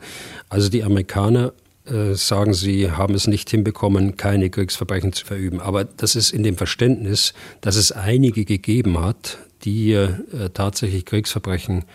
[0.49, 1.53] Also die Amerikaner
[1.85, 5.59] äh, sagen, sie haben es nicht hinbekommen, keine Kriegsverbrechen zu verüben.
[5.59, 10.09] Aber das ist in dem Verständnis, dass es einige gegeben hat, die äh,
[10.53, 11.85] tatsächlich Kriegsverbrechen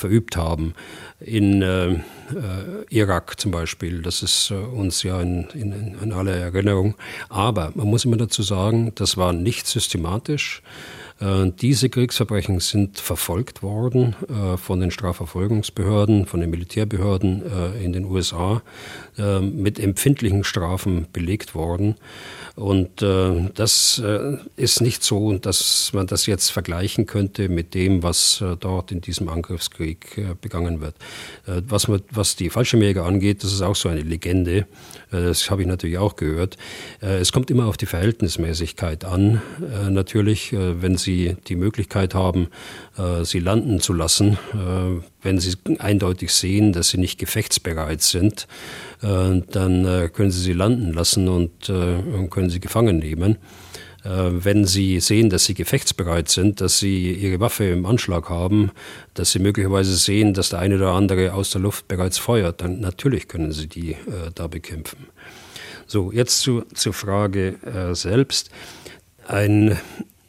[0.00, 0.74] verübt haben.
[1.20, 2.00] In äh, äh,
[2.90, 6.94] Irak zum Beispiel, das ist äh, uns ja in, in, in aller Erinnerung.
[7.28, 10.62] Aber man muss immer dazu sagen, das war nicht systematisch.
[11.20, 17.92] Äh, diese Kriegsverbrechen sind verfolgt worden äh, von den Strafverfolgungsbehörden, von den Militärbehörden äh, in
[17.92, 18.62] den USA,
[19.42, 21.96] mit empfindlichen Strafen belegt worden.
[22.56, 24.02] Und das
[24.56, 29.28] ist nicht so, dass man das jetzt vergleichen könnte mit dem, was dort in diesem
[29.28, 30.94] Angriffskrieg begangen wird.
[31.44, 34.66] Was, was die Fallschirmjäger angeht, das ist auch so eine Legende.
[35.10, 36.56] Das habe ich natürlich auch gehört.
[37.00, 39.42] Es kommt immer auf die Verhältnismäßigkeit an.
[39.88, 42.48] Natürlich, wenn Sie die Möglichkeit haben,
[43.00, 48.46] äh, sie landen zu lassen, äh, wenn Sie eindeutig sehen, dass sie nicht gefechtsbereit sind,
[49.02, 51.66] äh, dann können Sie sie landen lassen und
[52.30, 53.38] können sie gefangen nehmen
[54.02, 58.70] wenn Sie sehen, dass Sie gefechtsbereit sind, dass Sie Ihre Waffe im Anschlag haben,
[59.14, 62.80] dass Sie möglicherweise sehen, dass der eine oder andere aus der Luft bereits feuert, dann
[62.80, 65.06] natürlich können Sie die äh, da bekämpfen.
[65.86, 68.50] So, jetzt zu, zur Frage äh, selbst.
[69.26, 69.78] Ein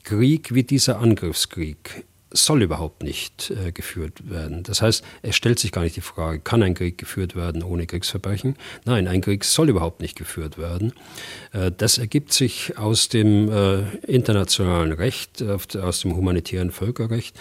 [0.04, 4.64] Krieg wie dieser Angriffskrieg soll überhaupt nicht äh, geführt werden.
[4.64, 7.86] Das heißt, es stellt sich gar nicht die Frage, kann ein Krieg geführt werden ohne
[7.86, 8.56] Kriegsverbrechen?
[8.86, 10.94] Nein, ein Krieg soll überhaupt nicht geführt werden.
[11.54, 17.40] Äh, das ergibt sich aus dem äh, internationalen Recht, aus dem humanitären Völkerrecht,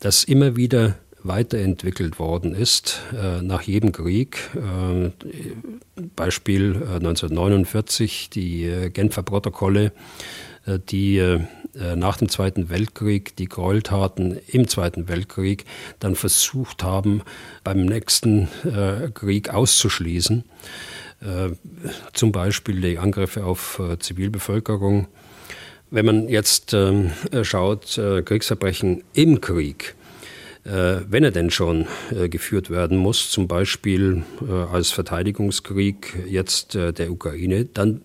[0.00, 4.38] das immer wieder weiterentwickelt worden ist äh, nach jedem Krieg.
[4.54, 5.10] Äh,
[6.16, 9.92] Beispiel äh, 1949 die äh, Genfer Protokolle,
[10.66, 11.40] äh, die äh,
[11.74, 15.64] nach dem Zweiten Weltkrieg die Gräueltaten im Zweiten Weltkrieg
[16.00, 17.22] dann versucht haben,
[17.64, 18.48] beim nächsten
[19.14, 20.44] Krieg auszuschließen.
[22.12, 25.08] Zum Beispiel die Angriffe auf Zivilbevölkerung.
[25.90, 27.12] Wenn man jetzt ähm,
[27.42, 29.94] schaut, Kriegsverbrechen im Krieg,
[30.64, 36.74] äh, wenn er denn schon äh, geführt werden muss, zum Beispiel äh, als Verteidigungskrieg jetzt
[36.74, 38.02] der Ukraine, dann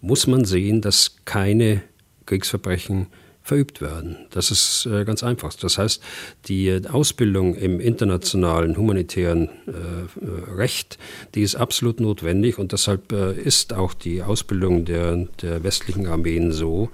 [0.00, 1.82] muss man sehen, dass keine
[2.26, 3.06] Kriegsverbrechen
[3.44, 4.16] verübt werden.
[4.30, 5.52] Das ist äh, ganz einfach.
[5.52, 6.02] Das heißt,
[6.46, 10.98] die Ausbildung im internationalen humanitären äh, Recht,
[11.34, 16.52] die ist absolut notwendig und deshalb äh, ist auch die Ausbildung der, der westlichen Armeen
[16.52, 16.88] so,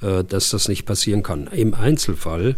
[0.00, 1.46] dass das nicht passieren kann.
[1.46, 2.56] Im Einzelfall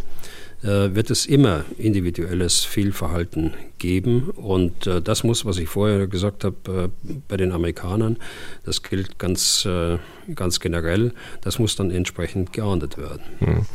[0.63, 3.53] äh, wird es immer individuelles Fehlverhalten
[3.87, 4.31] geben.
[4.31, 8.17] Und äh, das muss, was ich vorher gesagt habe, äh, bei den Amerikanern,
[8.65, 9.99] das gilt ganz, äh,
[10.35, 11.13] ganz generell,
[11.43, 13.23] das muss dann entsprechend geahndet werden.
[13.39, 13.67] Hm.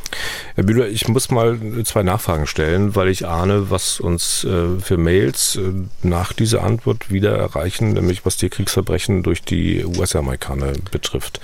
[0.55, 4.97] Herr Bühler, ich muss mal zwei Nachfragen stellen, weil ich ahne, was uns äh, für
[4.97, 5.72] Mails äh,
[6.03, 11.39] nach dieser Antwort wieder erreichen, nämlich was die Kriegsverbrechen durch die US-Amerikaner betrifft.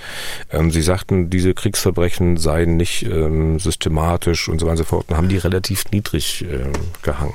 [0.52, 5.06] Ähm, Sie sagten, diese Kriegsverbrechen seien nicht ähm, systematisch und so weiter und so fort
[5.08, 7.34] und haben die relativ niedrig äh, gehangen.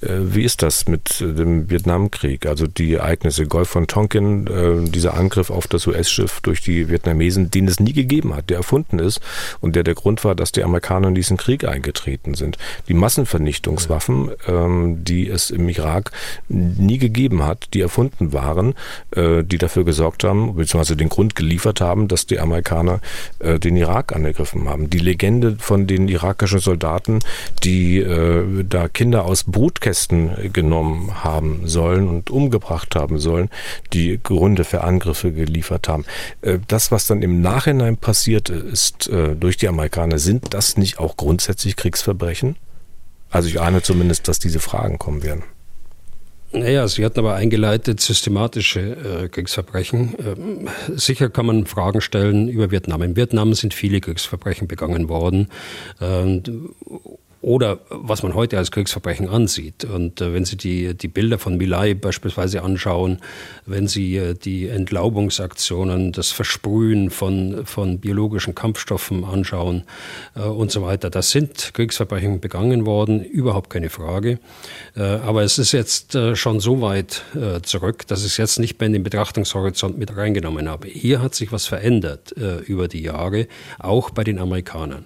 [0.00, 2.46] Äh, wie ist das mit äh, dem Vietnamkrieg?
[2.46, 7.50] Also die Ereignisse Golf von Tonkin, äh, dieser Angriff auf das US-Schiff durch die Vietnamesen,
[7.50, 9.20] den es nie gegeben hat, der erfunden ist
[9.60, 12.58] und der der Grund war, dass die Amerikaner in diesen Krieg eingetreten sind.
[12.88, 16.12] Die Massenvernichtungswaffen, ähm, die es im Irak
[16.48, 18.74] nie gegeben hat, die erfunden waren,
[19.14, 23.00] die dafür gesorgt haben, beziehungsweise den Grund geliefert haben, dass die Amerikaner
[23.40, 24.90] den Irak angegriffen haben.
[24.90, 27.20] Die Legende von den irakischen Soldaten,
[27.64, 28.04] die
[28.68, 33.48] da Kinder aus Brutkästen Briefkästen genommen haben sollen und umgebracht haben sollen,
[33.94, 36.04] die Gründe für Angriffe geliefert haben.
[36.42, 40.98] Äh, das, was dann im Nachhinein passiert ist äh, durch die Amerikaner, sind das nicht
[40.98, 42.56] auch grundsätzlich Kriegsverbrechen?
[43.30, 45.42] Also ich ahne zumindest, dass diese Fragen kommen werden.
[46.50, 48.80] Naja, Sie hatten aber eingeleitet systematische
[49.24, 50.14] äh, Kriegsverbrechen.
[50.18, 53.02] Ähm, sicher kann man Fragen stellen über Vietnam.
[53.02, 55.48] In Vietnam sind viele Kriegsverbrechen begangen worden.
[56.00, 56.42] Ähm,
[57.40, 59.84] oder was man heute als Kriegsverbrechen ansieht.
[59.84, 63.18] Und äh, wenn Sie die, die Bilder von Milai beispielsweise anschauen,
[63.66, 69.84] wenn Sie äh, die Entlaubungsaktionen, das Versprühen von, von biologischen Kampfstoffen anschauen
[70.34, 74.40] äh, und so weiter, das sind Kriegsverbrechen begangen worden, überhaupt keine Frage.
[74.96, 78.58] Äh, aber es ist jetzt äh, schon so weit äh, zurück, dass ich es jetzt
[78.58, 80.88] nicht mehr in den Betrachtungshorizont mit reingenommen habe.
[80.88, 82.32] Hier hat sich was verändert
[82.66, 83.46] über die Jahre,
[83.78, 85.04] auch bei den Amerikanern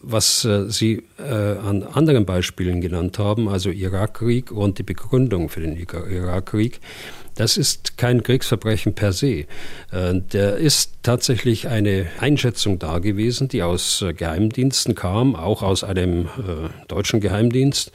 [0.00, 5.60] was äh, Sie äh, an anderen Beispielen genannt haben, also Irakkrieg und die Begründung für
[5.60, 6.80] den Irakkrieg,
[7.38, 9.46] das ist kein Kriegsverbrechen per se.
[9.92, 15.84] Äh, der ist tatsächlich eine Einschätzung da gewesen, die aus äh, Geheimdiensten kam, auch aus
[15.84, 17.92] einem äh, deutschen Geheimdienst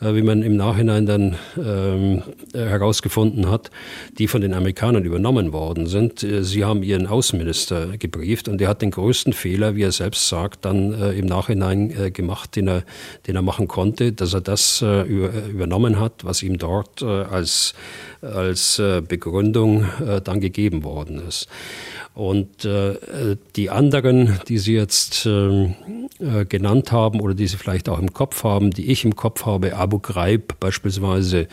[0.00, 2.22] wie man im Nachhinein dann ähm,
[2.52, 3.70] äh, herausgefunden hat,
[4.18, 6.22] die von den Amerikanern übernommen worden sind.
[6.22, 10.28] Äh, sie haben ihren Außenminister gebrieft und er hat den größten Fehler, wie er selbst
[10.28, 12.82] sagt, dann äh, im Nachhinein äh, gemacht, den er,
[13.26, 17.74] den er machen konnte, dass er das äh, über, übernommen hat, was ihm dort als,
[18.34, 19.86] als Begründung
[20.24, 21.48] dann gegeben worden ist.
[22.16, 22.96] Und äh,
[23.56, 25.74] die anderen, die Sie jetzt äh,
[26.48, 29.76] genannt haben oder die Sie vielleicht auch im Kopf haben, die ich im Kopf habe,
[29.76, 31.46] Abu Ghraib beispielsweise,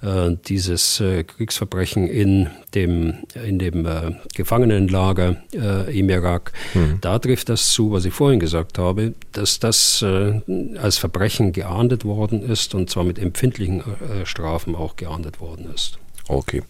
[0.00, 6.96] äh, dieses äh, Kriegsverbrechen in dem, in dem äh, Gefangenenlager äh, im Irak, mhm.
[7.02, 10.40] da trifft das zu, was ich vorhin gesagt habe, dass das äh,
[10.78, 15.98] als Verbrechen geahndet worden ist und zwar mit empfindlichen äh, Strafen auch geahndet worden ist.
[16.28, 16.62] Okay.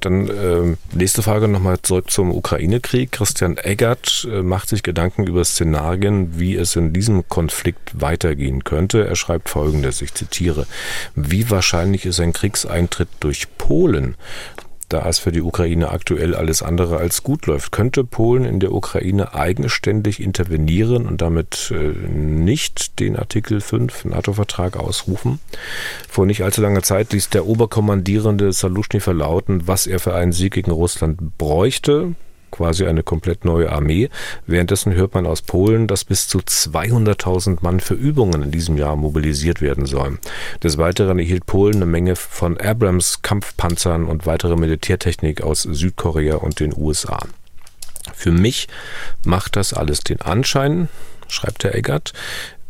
[0.00, 3.12] Dann äh, nächste Frage nochmal zurück zum Ukraine-Krieg.
[3.12, 9.06] Christian Eggert äh, macht sich Gedanken über Szenarien, wie es in diesem Konflikt weitergehen könnte.
[9.06, 10.66] Er schreibt folgendes, ich zitiere,
[11.14, 14.14] wie wahrscheinlich ist ein Kriegseintritt durch Polen?
[14.88, 17.72] Da es für die Ukraine aktuell alles andere als gut läuft.
[17.72, 24.76] Könnte Polen in der Ukraine eigenständig intervenieren und damit äh, nicht den Artikel 5 NATO-Vertrag
[24.76, 25.40] ausrufen?
[26.08, 30.54] Vor nicht allzu langer Zeit ließ der Oberkommandierende Saluschny verlauten, was er für einen Sieg
[30.54, 32.14] gegen Russland bräuchte
[32.58, 34.10] quasi eine komplett neue Armee.
[34.48, 38.96] Währenddessen hört man aus Polen, dass bis zu 200.000 Mann für Übungen in diesem Jahr
[38.96, 40.18] mobilisiert werden sollen.
[40.64, 46.58] Des Weiteren erhielt Polen eine Menge von Abrams Kampfpanzern und weitere Militärtechnik aus Südkorea und
[46.58, 47.20] den USA.
[48.12, 48.66] Für mich
[49.24, 50.88] macht das alles den Anschein,
[51.28, 52.12] schreibt Herr Eggert,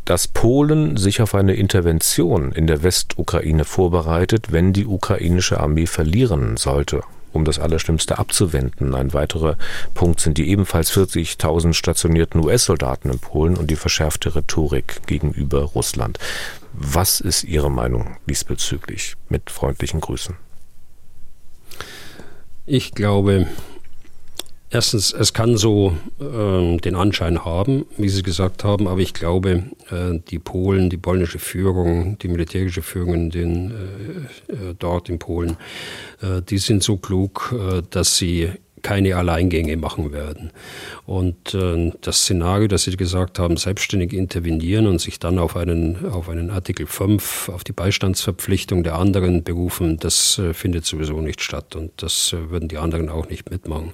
[0.05, 6.59] dass Polen sich auf eine Intervention in der Westukraine vorbereitet, wenn die ukrainische Armee verlieren
[6.59, 7.03] sollte
[7.33, 8.95] um das Allerschlimmste abzuwenden.
[8.95, 9.57] Ein weiterer
[9.95, 16.18] Punkt sind die ebenfalls 40.000 stationierten US-Soldaten in Polen und die verschärfte Rhetorik gegenüber Russland.
[16.72, 19.14] Was ist Ihre Meinung diesbezüglich?
[19.29, 20.37] Mit freundlichen Grüßen.
[22.66, 23.47] Ich glaube,
[24.70, 29.64] Erstens, es kann so äh, den Anschein haben, wie Sie gesagt haben, aber ich glaube,
[29.90, 35.18] äh, die Polen, die polnische Führung, die militärische Führung in den, äh, äh dort in
[35.18, 35.56] Polen,
[36.20, 38.50] äh, die sind so klug, äh, dass sie
[38.82, 40.50] keine Alleingänge machen werden.
[41.04, 46.06] Und äh, das Szenario, das Sie gesagt haben, selbstständig intervenieren und sich dann auf einen,
[46.10, 51.40] auf einen Artikel 5, auf die Beistandsverpflichtung der anderen berufen, das äh, findet sowieso nicht
[51.40, 53.92] statt und das äh, würden die anderen auch nicht mitmachen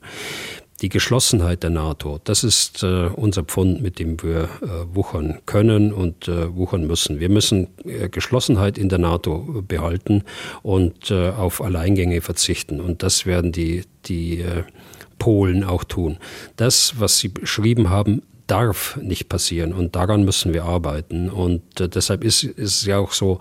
[0.85, 5.95] die Geschlossenheit der NATO, das ist äh, unser Pfund, mit dem wir äh, wuchern können
[5.95, 7.21] und äh, wuchern müssen.
[7.21, 10.25] Wir müssen äh, Geschlossenheit in der NATO behalten
[10.63, 12.83] und äh, auf Alleingänge verzichten.
[12.83, 14.65] Und das werden die, die äh,
[15.19, 16.19] Polen auch tun.
[16.57, 21.31] Das, was Sie beschrieben haben, darf nicht passieren und daran müssen wir arbeiten.
[21.31, 23.39] Und deshalb ist, ist es ja auch so,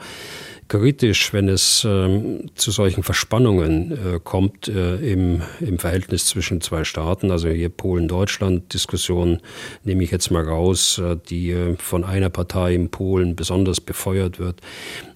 [0.80, 6.84] kritisch, wenn es ähm, zu solchen Verspannungen äh, kommt äh, im, im Verhältnis zwischen zwei
[6.84, 7.30] Staaten.
[7.30, 9.40] Also hier Polen-Deutschland-Diskussion
[9.84, 14.40] nehme ich jetzt mal raus, äh, die äh, von einer Partei in Polen besonders befeuert
[14.40, 14.62] wird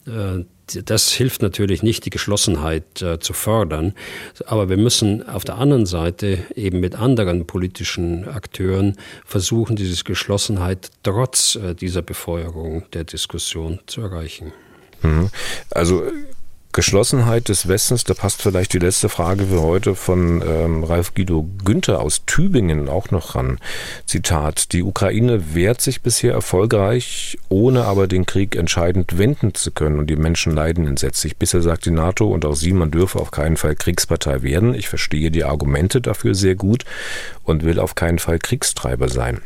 [0.06, 0.44] äh,
[0.84, 3.94] das hilft natürlich nicht, die Geschlossenheit äh, zu fördern.
[4.48, 10.90] Aber wir müssen auf der anderen Seite eben mit anderen politischen Akteuren versuchen, diese Geschlossenheit
[11.04, 14.52] trotz äh, dieser Befeuerung der Diskussion zu erreichen.
[15.02, 15.30] Mhm.
[15.72, 16.04] Also
[16.78, 21.50] Geschlossenheit des Westens, da passt vielleicht die letzte Frage für heute von ähm, Ralf Guido
[21.66, 23.58] Günther aus Tübingen auch noch ran.
[24.06, 29.98] Zitat, die Ukraine wehrt sich bisher erfolgreich, ohne aber den Krieg entscheidend wenden zu können
[29.98, 31.38] und die Menschen leiden entsetzlich.
[31.38, 34.76] Bisher sagt die NATO und auch sie, man dürfe auf keinen Fall Kriegspartei werden.
[34.76, 36.86] Ich verstehe die Argumente dafür sehr gut
[37.44, 39.42] und will auf keinen Fall Kriegstreiber sein.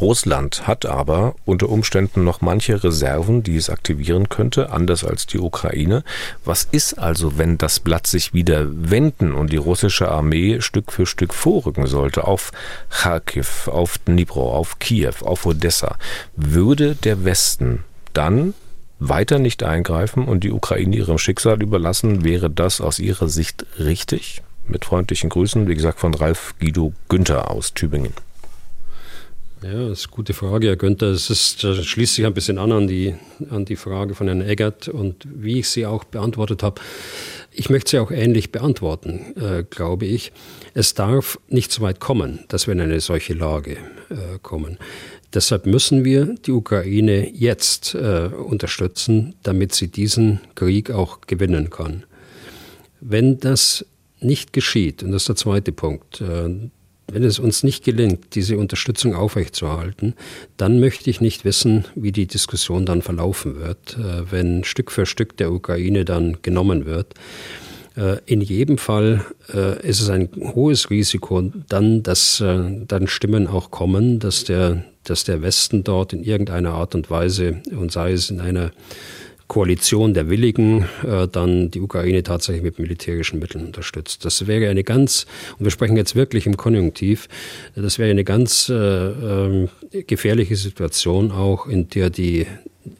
[0.00, 5.38] Russland hat aber unter Umständen noch manche Reserven, die es aktivieren könnte, anders als die
[5.38, 6.04] Ukraine.
[6.44, 11.06] Was ist also, wenn das Blatt sich wieder wenden und die russische Armee Stück für
[11.06, 12.52] Stück vorrücken sollte auf
[12.90, 15.96] Kharkiv, auf Dnipro, auf Kiew, auf Odessa?
[16.36, 18.54] Würde der Westen dann
[18.98, 22.24] weiter nicht eingreifen und die Ukraine ihrem Schicksal überlassen?
[22.24, 24.42] Wäre das aus Ihrer Sicht richtig?
[24.66, 28.12] Mit freundlichen Grüßen, wie gesagt, von Ralf Guido Günther aus Tübingen.
[29.64, 31.08] Ja, das ist eine gute Frage, Herr Günther.
[31.08, 33.14] Es ist, das schließt sich ein bisschen an an die,
[33.48, 36.80] an die Frage von Herrn Eggert und wie ich sie auch beantwortet habe.
[37.52, 40.32] Ich möchte sie auch ähnlich beantworten, äh, glaube ich.
[40.74, 43.76] Es darf nicht so weit kommen, dass wir in eine solche Lage
[44.10, 44.78] äh, kommen.
[45.32, 52.02] Deshalb müssen wir die Ukraine jetzt äh, unterstützen, damit sie diesen Krieg auch gewinnen kann.
[53.00, 53.86] Wenn das
[54.18, 56.48] nicht geschieht, und das ist der zweite Punkt, äh,
[57.12, 60.14] wenn es uns nicht gelingt, diese Unterstützung aufrechtzuerhalten,
[60.56, 65.06] dann möchte ich nicht wissen, wie die Diskussion dann verlaufen wird, äh, wenn Stück für
[65.06, 67.14] Stück der Ukraine dann genommen wird.
[67.96, 73.70] Äh, in jedem Fall äh, ist es ein hohes Risiko, dann, dass dann Stimmen auch
[73.70, 78.30] kommen, dass der, dass der Westen dort in irgendeiner Art und Weise, und sei es
[78.30, 78.72] in einer
[79.52, 84.24] Koalition der Willigen äh, dann die Ukraine tatsächlich mit militärischen Mitteln unterstützt.
[84.24, 85.26] Das wäre eine ganz,
[85.58, 87.28] und wir sprechen jetzt wirklich im Konjunktiv,
[87.74, 89.68] das wäre eine ganz äh, äh,
[90.06, 92.46] gefährliche Situation auch, in der die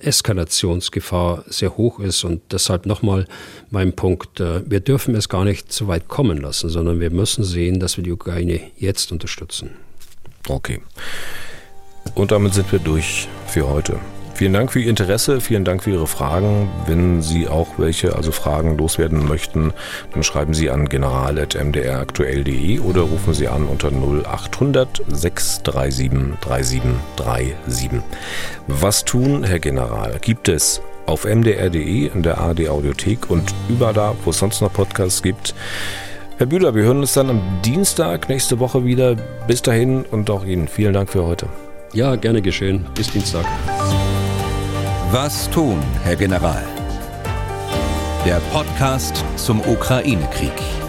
[0.00, 3.24] Eskalationsgefahr sehr hoch ist und deshalb nochmal
[3.70, 7.44] mein Punkt, äh, wir dürfen es gar nicht so weit kommen lassen, sondern wir müssen
[7.44, 9.70] sehen, dass wir die Ukraine jetzt unterstützen.
[10.46, 10.82] Okay.
[12.14, 13.98] Und damit sind wir durch für heute.
[14.42, 16.68] Vielen Dank für Ihr Interesse, vielen Dank für Ihre Fragen.
[16.88, 19.72] Wenn Sie auch welche, also Fragen loswerden möchten,
[20.12, 28.00] dann schreiben Sie an general.mdraktuell.de oder rufen Sie an unter 0800 637 3737.
[28.66, 34.16] Was tun, Herr General, gibt es auf mdr.de, in der ARD Audiothek und überall da,
[34.24, 35.54] wo es sonst noch Podcasts gibt.
[36.38, 39.14] Herr Bühler, wir hören uns dann am Dienstag nächste Woche wieder.
[39.46, 41.46] Bis dahin und auch Ihnen vielen Dank für heute.
[41.92, 42.84] Ja, gerne geschehen.
[42.96, 43.46] Bis Dienstag.
[45.12, 46.64] Was tun, Herr General?
[48.24, 50.81] Der Podcast zum Ukraine-Krieg.